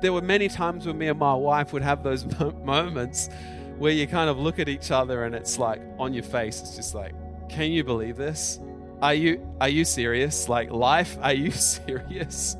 there 0.00 0.12
were 0.12 0.22
many 0.22 0.48
times 0.48 0.86
when 0.86 0.98
me 0.98 1.08
and 1.08 1.18
my 1.18 1.34
wife 1.34 1.72
would 1.72 1.82
have 1.82 2.02
those 2.02 2.24
moments 2.64 3.30
where 3.78 3.92
you 3.92 4.06
kind 4.06 4.30
of 4.30 4.38
look 4.38 4.58
at 4.58 4.68
each 4.68 4.90
other 4.90 5.24
and 5.24 5.34
it's 5.34 5.58
like 5.58 5.80
on 5.98 6.14
your 6.14 6.22
face, 6.22 6.60
it's 6.60 6.76
just 6.76 6.94
like, 6.94 7.14
can 7.48 7.72
you 7.72 7.84
believe 7.84 8.16
this? 8.16 8.58
Are 9.02 9.14
you 9.14 9.46
are 9.60 9.68
you 9.68 9.84
serious? 9.84 10.48
Like 10.48 10.70
life, 10.70 11.18
are 11.20 11.32
you 11.32 11.50
serious? 11.50 12.56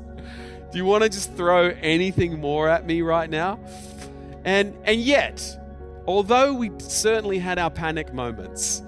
Do 0.71 0.77
you 0.77 0.85
want 0.85 1.03
to 1.03 1.09
just 1.09 1.33
throw 1.33 1.69
anything 1.81 2.39
more 2.39 2.67
at 2.69 2.85
me 2.85 3.01
right 3.01 3.29
now? 3.29 3.59
And 4.43 4.77
and 4.83 4.99
yet, 4.99 5.57
although 6.05 6.53
we 6.53 6.71
certainly 6.79 7.39
had 7.39 7.57
our 7.57 7.71
panic 7.71 8.13
moments, 8.13 8.83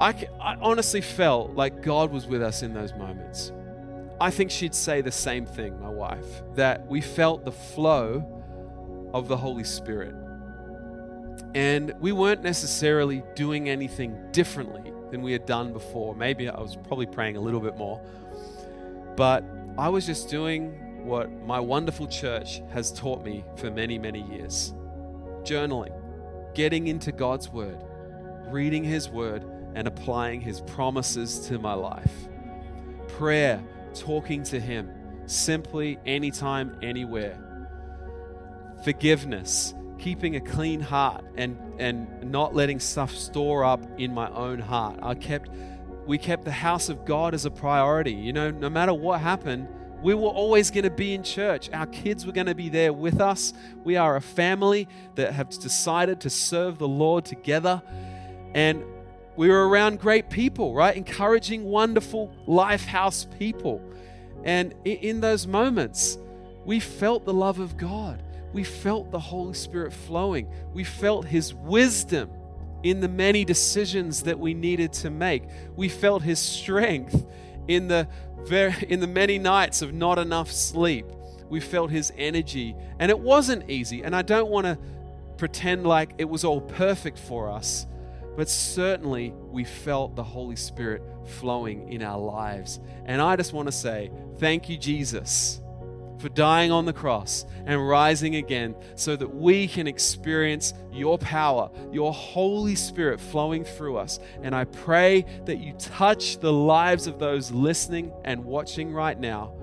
I, 0.00 0.14
I 0.40 0.56
honestly 0.60 1.00
felt 1.00 1.54
like 1.54 1.82
God 1.82 2.10
was 2.10 2.26
with 2.26 2.42
us 2.42 2.62
in 2.62 2.72
those 2.72 2.94
moments. 2.94 3.52
I 4.20 4.30
think 4.30 4.50
she'd 4.50 4.74
say 4.74 5.00
the 5.00 5.12
same 5.12 5.46
thing, 5.46 5.80
my 5.80 5.88
wife, 5.88 6.42
that 6.54 6.86
we 6.86 7.00
felt 7.00 7.44
the 7.44 7.52
flow 7.52 8.26
of 9.14 9.28
the 9.28 9.36
Holy 9.36 9.64
Spirit. 9.64 10.14
And 11.54 11.92
we 12.00 12.12
weren't 12.12 12.42
necessarily 12.42 13.22
doing 13.34 13.68
anything 13.68 14.16
differently 14.32 14.92
than 15.10 15.22
we 15.22 15.32
had 15.32 15.46
done 15.46 15.72
before. 15.72 16.14
Maybe 16.14 16.48
I 16.48 16.60
was 16.60 16.76
probably 16.76 17.06
praying 17.06 17.36
a 17.36 17.40
little 17.40 17.60
bit 17.60 17.76
more. 17.76 18.00
But 19.16 19.44
I 19.76 19.88
was 19.88 20.06
just 20.06 20.28
doing 20.28 21.04
what 21.04 21.30
my 21.44 21.58
wonderful 21.58 22.06
church 22.06 22.62
has 22.72 22.92
taught 22.92 23.24
me 23.24 23.44
for 23.56 23.70
many, 23.70 23.98
many 23.98 24.22
years 24.22 24.74
journaling, 25.42 25.92
getting 26.54 26.88
into 26.88 27.12
God's 27.12 27.48
Word, 27.48 27.82
reading 28.48 28.84
His 28.84 29.08
Word, 29.08 29.42
and 29.74 29.88
applying 29.88 30.40
His 30.40 30.60
promises 30.60 31.46
to 31.48 31.58
my 31.58 31.72
life. 31.72 32.12
Prayer, 33.08 33.62
talking 33.94 34.42
to 34.44 34.60
Him, 34.60 34.90
simply, 35.26 35.98
anytime, 36.04 36.76
anywhere. 36.82 37.38
Forgiveness, 38.84 39.74
keeping 40.00 40.34
a 40.34 40.40
clean 40.40 40.80
heart 40.80 41.24
and, 41.36 41.56
and 41.78 42.30
not 42.30 42.54
letting 42.54 42.80
stuff 42.80 43.14
store 43.14 43.64
up 43.64 43.80
in 43.98 44.12
my 44.12 44.28
own 44.30 44.58
heart. 44.58 44.98
I 45.02 45.14
kept 45.14 45.50
we 46.06 46.18
kept 46.18 46.44
the 46.44 46.50
house 46.50 46.88
of 46.88 47.04
God 47.04 47.34
as 47.34 47.44
a 47.44 47.50
priority. 47.50 48.12
You 48.12 48.32
know, 48.32 48.50
no 48.50 48.68
matter 48.68 48.92
what 48.92 49.20
happened, 49.20 49.68
we 50.02 50.14
were 50.14 50.28
always 50.28 50.70
going 50.70 50.84
to 50.84 50.90
be 50.90 51.14
in 51.14 51.22
church. 51.22 51.70
Our 51.72 51.86
kids 51.86 52.26
were 52.26 52.32
going 52.32 52.46
to 52.46 52.54
be 52.54 52.68
there 52.68 52.92
with 52.92 53.20
us. 53.20 53.52
We 53.84 53.96
are 53.96 54.16
a 54.16 54.20
family 54.20 54.88
that 55.14 55.34
have 55.34 55.50
decided 55.50 56.20
to 56.22 56.30
serve 56.30 56.78
the 56.78 56.88
Lord 56.88 57.26
together. 57.26 57.82
And 58.54 58.82
we 59.36 59.50
were 59.50 59.68
around 59.68 60.00
great 60.00 60.30
people, 60.30 60.74
right? 60.74 60.96
Encouraging, 60.96 61.64
wonderful 61.64 62.34
Lifehouse 62.48 63.26
people. 63.38 63.80
And 64.42 64.74
in 64.84 65.20
those 65.20 65.46
moments, 65.46 66.18
we 66.64 66.80
felt 66.80 67.24
the 67.24 67.34
love 67.34 67.60
of 67.60 67.76
God. 67.76 68.22
We 68.52 68.64
felt 68.64 69.10
the 69.10 69.20
Holy 69.20 69.54
Spirit 69.54 69.92
flowing. 69.92 70.52
We 70.72 70.84
felt 70.84 71.26
His 71.26 71.54
wisdom 71.54 72.30
in 72.82 73.00
the 73.00 73.08
many 73.08 73.44
decisions 73.44 74.22
that 74.22 74.38
we 74.38 74.54
needed 74.54 74.92
to 74.94 75.10
make. 75.10 75.44
We 75.76 75.88
felt 75.88 76.22
His 76.22 76.38
strength 76.38 77.26
in 77.68 77.88
the, 77.88 78.08
very, 78.38 78.74
in 78.88 79.00
the 79.00 79.06
many 79.06 79.38
nights 79.38 79.82
of 79.82 79.92
not 79.92 80.18
enough 80.18 80.50
sleep. 80.50 81.06
We 81.48 81.60
felt 81.60 81.90
His 81.90 82.12
energy. 82.16 82.74
And 82.98 83.10
it 83.10 83.18
wasn't 83.18 83.70
easy. 83.70 84.02
And 84.02 84.16
I 84.16 84.22
don't 84.22 84.50
want 84.50 84.66
to 84.66 84.78
pretend 85.36 85.86
like 85.86 86.14
it 86.18 86.28
was 86.28 86.44
all 86.44 86.60
perfect 86.60 87.18
for 87.18 87.50
us, 87.50 87.86
but 88.36 88.48
certainly 88.48 89.32
we 89.50 89.64
felt 89.64 90.14
the 90.14 90.22
Holy 90.22 90.56
Spirit 90.56 91.02
flowing 91.26 91.90
in 91.92 92.02
our 92.02 92.18
lives. 92.18 92.80
And 93.06 93.22
I 93.22 93.36
just 93.36 93.52
want 93.52 93.68
to 93.68 93.72
say, 93.72 94.10
thank 94.38 94.68
you, 94.68 94.76
Jesus 94.76 95.62
for 96.20 96.28
dying 96.28 96.70
on 96.70 96.84
the 96.84 96.92
cross 96.92 97.44
and 97.66 97.88
rising 97.88 98.36
again 98.36 98.74
so 98.94 99.16
that 99.16 99.34
we 99.34 99.66
can 99.66 99.86
experience 99.86 100.74
your 100.92 101.18
power, 101.18 101.70
your 101.90 102.12
Holy 102.12 102.74
Spirit 102.74 103.20
flowing 103.20 103.64
through 103.64 103.96
us. 103.96 104.20
And 104.42 104.54
I 104.54 104.64
pray 104.64 105.24
that 105.46 105.58
you 105.58 105.72
touch 105.74 106.38
the 106.38 106.52
lives 106.52 107.06
of 107.06 107.18
those 107.18 107.50
listening 107.50 108.12
and 108.24 108.44
watching 108.44 108.92
right 108.92 109.18
now 109.18 109.54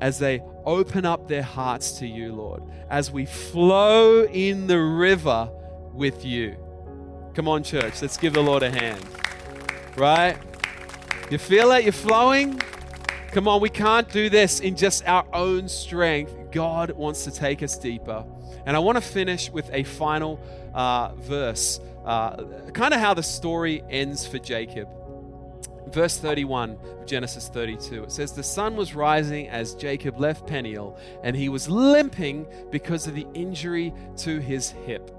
as 0.00 0.18
they 0.18 0.42
open 0.64 1.06
up 1.06 1.26
their 1.26 1.42
hearts 1.42 1.92
to 1.98 2.06
you, 2.06 2.34
Lord, 2.34 2.62
as 2.90 3.10
we 3.10 3.24
flow 3.24 4.24
in 4.24 4.66
the 4.66 4.78
river 4.78 5.50
with 5.92 6.24
you. 6.24 6.56
Come 7.34 7.48
on, 7.48 7.62
church, 7.62 8.02
let's 8.02 8.16
give 8.16 8.34
the 8.34 8.42
Lord 8.42 8.62
a 8.62 8.70
hand. 8.70 9.04
Right? 9.96 10.36
You 11.30 11.38
feel 11.38 11.72
it? 11.72 11.84
You're 11.84 11.92
flowing? 11.92 12.60
Come 13.36 13.48
on, 13.48 13.60
we 13.60 13.68
can't 13.68 14.10
do 14.10 14.30
this 14.30 14.60
in 14.60 14.76
just 14.76 15.06
our 15.06 15.26
own 15.34 15.68
strength. 15.68 16.34
God 16.50 16.92
wants 16.92 17.24
to 17.24 17.30
take 17.30 17.62
us 17.62 17.76
deeper. 17.76 18.24
And 18.64 18.74
I 18.74 18.78
want 18.78 18.96
to 18.96 19.02
finish 19.02 19.50
with 19.50 19.68
a 19.74 19.82
final 19.82 20.40
uh, 20.72 21.14
verse, 21.16 21.78
uh, 22.06 22.42
kind 22.72 22.94
of 22.94 23.00
how 23.00 23.12
the 23.12 23.22
story 23.22 23.84
ends 23.90 24.26
for 24.26 24.38
Jacob. 24.38 24.88
Verse 25.88 26.16
31 26.16 26.78
of 26.82 27.04
Genesis 27.04 27.50
32. 27.50 28.04
It 28.04 28.10
says, 28.10 28.32
The 28.32 28.42
sun 28.42 28.74
was 28.74 28.94
rising 28.94 29.50
as 29.50 29.74
Jacob 29.74 30.18
left 30.18 30.46
Peniel, 30.46 30.98
and 31.22 31.36
he 31.36 31.50
was 31.50 31.68
limping 31.68 32.46
because 32.70 33.06
of 33.06 33.14
the 33.14 33.26
injury 33.34 33.92
to 34.16 34.38
his 34.38 34.70
hip. 34.70 35.10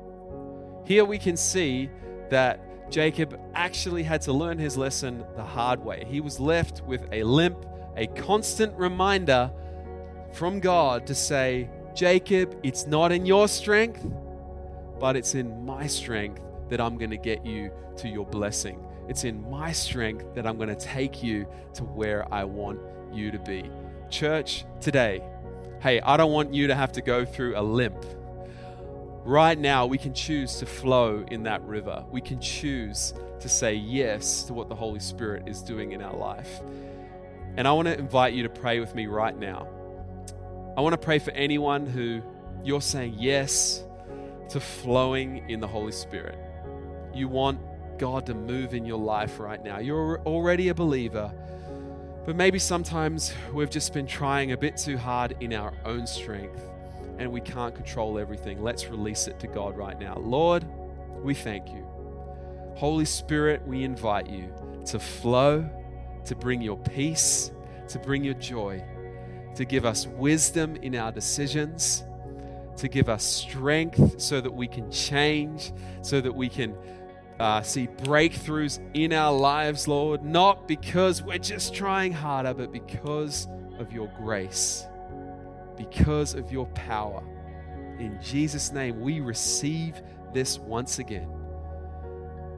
Here 0.85 1.05
we 1.05 1.19
can 1.19 1.37
see 1.37 1.91
that 2.31 2.89
Jacob 2.89 3.39
actually 3.53 4.01
had 4.01 4.23
to 4.23 4.33
learn 4.33 4.57
his 4.57 4.75
lesson 4.75 5.23
the 5.35 5.43
hard 5.43 5.85
way. 5.85 6.03
He 6.09 6.19
was 6.19 6.39
left 6.39 6.81
with 6.81 7.07
a 7.11 7.21
limp 7.21 7.63
a 7.97 8.07
constant 8.07 8.73
reminder 8.77 9.51
from 10.33 10.59
God 10.59 11.07
to 11.07 11.15
say, 11.15 11.69
Jacob, 11.95 12.55
it's 12.61 12.85
not 12.85 13.11
in 13.11 13.25
your 13.25 13.47
strength, 13.47 14.05
but 14.99 15.15
it's 15.15 15.33
in 15.35 15.65
my 15.65 15.87
strength 15.87 16.41
that 16.69 16.79
I'm 16.79 16.97
going 16.97 17.09
to 17.09 17.17
get 17.17 17.45
you 17.45 17.71
to 17.97 18.07
your 18.07 18.25
blessing. 18.25 18.83
It's 19.09 19.23
in 19.23 19.49
my 19.49 19.71
strength 19.71 20.35
that 20.35 20.45
I'm 20.45 20.57
going 20.57 20.69
to 20.69 20.75
take 20.75 21.23
you 21.23 21.47
to 21.73 21.83
where 21.83 22.31
I 22.31 22.43
want 22.43 22.79
you 23.11 23.31
to 23.31 23.39
be. 23.39 23.69
Church, 24.09 24.65
today, 24.79 25.23
hey, 25.81 25.99
I 26.01 26.17
don't 26.17 26.31
want 26.31 26.53
you 26.53 26.67
to 26.67 26.75
have 26.75 26.91
to 26.93 27.01
go 27.01 27.25
through 27.25 27.57
a 27.57 27.61
limp. 27.61 28.05
Right 29.23 29.57
now, 29.57 29.85
we 29.85 29.97
can 29.97 30.13
choose 30.13 30.57
to 30.57 30.65
flow 30.65 31.25
in 31.31 31.43
that 31.43 31.61
river. 31.63 32.05
We 32.11 32.21
can 32.21 32.39
choose 32.39 33.13
to 33.39 33.49
say 33.49 33.73
yes 33.73 34.43
to 34.43 34.53
what 34.53 34.69
the 34.69 34.75
Holy 34.75 34.99
Spirit 34.99 35.47
is 35.47 35.61
doing 35.61 35.93
in 35.93 36.01
our 36.01 36.15
life. 36.15 36.61
And 37.57 37.67
I 37.67 37.71
want 37.73 37.87
to 37.87 37.97
invite 37.97 38.33
you 38.33 38.43
to 38.43 38.49
pray 38.49 38.79
with 38.79 38.93
me 38.93 39.07
right 39.07 39.37
now. 39.37 39.67
I 40.77 40.81
want 40.81 40.93
to 40.93 40.97
pray 40.97 41.17
for 41.17 41.31
anyone 41.31 41.87
who 41.87 42.21
you're 42.63 42.81
saying 42.81 43.15
yes 43.17 43.83
to 44.49 44.59
flowing 44.59 45.49
in 45.49 45.59
the 45.59 45.67
Holy 45.67 45.91
Spirit. 45.91 46.37
You 47.15 47.27
want 47.27 47.59
God 47.97 48.27
to 48.27 48.35
move 48.35 48.75
in 48.75 48.85
your 48.85 48.99
life 48.99 49.39
right 49.39 49.61
now. 49.63 49.79
You're 49.79 50.21
already 50.21 50.69
a 50.69 50.75
believer, 50.75 51.33
but 52.27 52.35
maybe 52.35 52.59
sometimes 52.59 53.33
we've 53.51 53.71
just 53.71 53.91
been 53.91 54.05
trying 54.05 54.51
a 54.51 54.57
bit 54.57 54.77
too 54.77 54.97
hard 54.97 55.35
in 55.39 55.51
our 55.53 55.73
own 55.83 56.05
strength 56.05 56.61
and 57.17 57.31
we 57.31 57.41
can't 57.41 57.73
control 57.73 58.19
everything. 58.19 58.61
Let's 58.61 58.87
release 58.87 59.27
it 59.27 59.39
to 59.39 59.47
God 59.47 59.75
right 59.75 59.99
now. 59.99 60.17
Lord, 60.19 60.63
we 61.23 61.33
thank 61.33 61.69
you. 61.69 61.87
Holy 62.75 63.05
Spirit, 63.05 63.67
we 63.67 63.83
invite 63.83 64.29
you 64.29 64.53
to 64.85 64.99
flow 64.99 65.67
to 66.25 66.35
bring 66.35 66.61
your 66.61 66.77
peace, 66.77 67.51
to 67.89 67.99
bring 67.99 68.23
your 68.23 68.33
joy, 68.35 68.83
to 69.55 69.65
give 69.65 69.85
us 69.85 70.07
wisdom 70.07 70.75
in 70.77 70.95
our 70.95 71.11
decisions, 71.11 72.03
to 72.77 72.87
give 72.87 73.09
us 73.09 73.23
strength 73.23 74.21
so 74.21 74.39
that 74.39 74.53
we 74.53 74.67
can 74.67 74.89
change, 74.91 75.73
so 76.01 76.21
that 76.21 76.33
we 76.33 76.47
can 76.47 76.75
uh, 77.39 77.61
see 77.61 77.87
breakthroughs 77.87 78.79
in 78.93 79.13
our 79.13 79.35
lives, 79.35 79.87
Lord, 79.87 80.23
not 80.23 80.67
because 80.67 81.21
we're 81.21 81.37
just 81.37 81.73
trying 81.73 82.11
harder, 82.11 82.53
but 82.53 82.71
because 82.71 83.47
of 83.79 83.91
your 83.91 84.07
grace, 84.17 84.85
because 85.75 86.33
of 86.33 86.51
your 86.51 86.65
power. 86.67 87.23
In 87.99 88.19
Jesus' 88.21 88.71
name, 88.71 89.01
we 89.01 89.19
receive 89.19 90.01
this 90.33 90.59
once 90.59 90.99
again. 90.99 91.29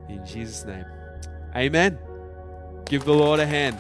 In 0.09 0.25
Jesus' 0.25 0.65
name, 0.65 0.85
amen. 1.55 2.08
Give 2.89 3.05
the 3.05 3.13
Lord 3.13 3.39
a 3.39 3.45
hand. 3.45 3.77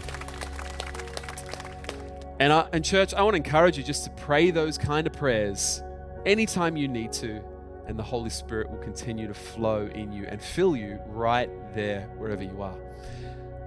And, 2.39 2.53
I, 2.53 2.67
and 2.71 2.85
church, 2.85 3.15
I 3.15 3.23
want 3.23 3.33
to 3.33 3.37
encourage 3.37 3.75
you 3.75 3.83
just 3.83 4.03
to 4.03 4.11
pray 4.11 4.51
those 4.51 4.77
kind 4.77 5.07
of 5.07 5.13
prayers 5.13 5.81
anytime 6.27 6.77
you 6.77 6.87
need 6.87 7.11
to, 7.13 7.41
and 7.87 7.97
the 7.97 8.03
Holy 8.03 8.29
Spirit 8.29 8.69
will 8.69 8.77
continue 8.77 9.27
to 9.27 9.33
flow 9.33 9.87
in 9.87 10.11
you 10.11 10.25
and 10.27 10.39
fill 10.39 10.75
you 10.75 10.99
right 11.07 11.49
there 11.73 12.03
wherever 12.17 12.43
you 12.43 12.61
are. 12.61 12.77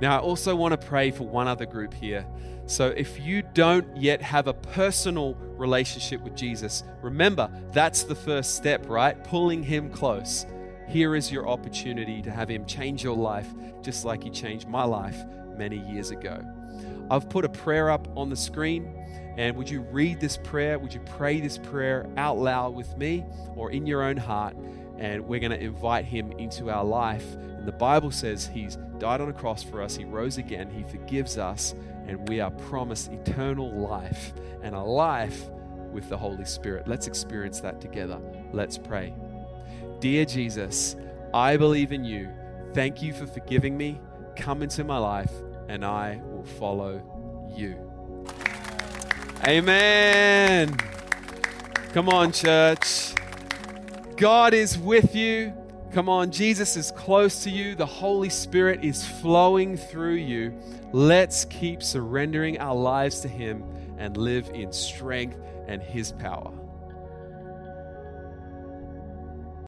Now, 0.01 0.17
I 0.17 0.21
also 0.21 0.55
want 0.55 0.81
to 0.81 0.87
pray 0.87 1.11
for 1.11 1.25
one 1.25 1.49
other 1.49 1.67
group 1.67 1.93
here. 1.93 2.25
So, 2.67 2.89
if 2.89 3.21
you 3.21 3.43
don't 3.43 3.97
yet 3.97 4.23
have 4.23 4.47
a 4.47 4.55
personal 4.55 5.35
relationship 5.57 6.21
with 6.23 6.37
Jesus, 6.37 6.85
remember 7.03 7.51
that's 7.73 8.05
the 8.05 8.15
first 8.15 8.55
step, 8.55 8.89
right? 8.89 9.23
Pulling 9.25 9.65
Him 9.65 9.91
close. 9.91 10.47
Here 10.93 11.17
is 11.17 11.33
your 11.33 11.49
opportunity 11.49 12.21
to 12.21 12.31
have 12.31 12.51
Him 12.51 12.67
change 12.67 13.03
your 13.03 13.17
life 13.17 13.49
just 13.81 14.05
like 14.05 14.23
He 14.23 14.29
changed 14.29 14.69
my 14.69 14.85
life 14.85 15.17
many 15.57 15.79
years 15.79 16.11
ago. 16.11 16.45
I've 17.11 17.31
put 17.31 17.47
a 17.47 17.49
prayer 17.49 17.91
up 17.91 18.07
on 18.15 18.29
the 18.29 18.37
screen. 18.37 18.99
And 19.39 19.57
would 19.57 19.71
you 19.71 19.81
read 19.81 20.21
this 20.21 20.37
prayer? 20.37 20.79
Would 20.79 20.93
you 20.93 21.01
pray 21.01 21.41
this 21.41 21.57
prayer 21.57 22.07
out 22.19 22.37
loud 22.37 22.75
with 22.75 22.95
me 22.99 23.25
or 23.57 23.71
in 23.71 23.87
your 23.87 24.03
own 24.03 24.19
heart? 24.19 24.55
And 24.99 25.27
we're 25.27 25.41
going 25.41 25.53
to 25.53 25.59
invite 25.59 26.05
him 26.05 26.31
into 26.33 26.69
our 26.69 26.85
life. 26.85 27.25
And 27.37 27.67
the 27.67 27.73
Bible 27.73 28.11
says 28.11 28.47
he's 28.47 28.77
died 28.99 29.23
on 29.23 29.31
a 29.31 29.33
cross 29.33 29.63
for 29.63 29.81
us, 29.81 29.97
he 29.97 30.05
rose 30.05 30.37
again, 30.37 30.71
he 30.71 30.83
forgives 30.83 31.39
us, 31.39 31.75
and 32.07 32.29
we 32.29 32.41
are 32.41 32.51
promised 32.51 33.11
eternal 33.11 33.73
life 33.73 34.35
and 34.63 34.75
a 34.75 34.83
life 34.83 35.49
with 35.91 36.11
the 36.11 36.19
Holy 36.19 36.45
Spirit. 36.45 36.87
Let's 36.87 37.07
experience 37.07 37.61
that 37.61 37.81
together. 37.81 38.21
Let's 38.53 38.77
pray. 38.77 39.15
Dear 40.03 40.25
Jesus, 40.25 40.97
I 41.33 41.57
believe 41.57 41.93
in 41.93 42.05
you. 42.05 42.29
Thank 42.75 43.03
you 43.03 43.13
for 43.13 43.25
forgiving 43.25 43.77
me. 43.77 44.01
Come 44.35 44.61
into 44.61 44.83
my 44.83 44.99
life, 44.99 45.31
and 45.69 45.85
I 45.85 46.21
will 46.25 46.43
follow 46.43 47.01
you. 47.57 47.77
Amen. 49.47 50.77
Come 51.93 52.09
on, 52.09 52.33
church. 52.33 53.15
God 54.17 54.55
is 54.55 54.77
with 54.77 55.15
you. 55.15 55.53
Come 55.93 56.09
on, 56.09 56.33
Jesus 56.33 56.77
is 56.77 56.91
close 56.91 57.45
to 57.45 57.51
you. 57.51 57.77
The 57.77 57.87
Holy 57.87 58.29
Spirit 58.29 58.85
is 58.85 59.07
flowing 59.07 59.77
through 59.77 60.15
you. 60.15 60.53
Let's 60.91 61.45
keep 61.45 61.81
surrendering 61.81 62.59
our 62.59 62.75
lives 62.75 63.21
to 63.21 63.29
Him 63.29 63.63
and 63.99 64.17
live 64.17 64.51
in 64.53 64.73
strength 64.73 65.39
and 65.69 65.81
His 65.81 66.11
power. 66.11 66.53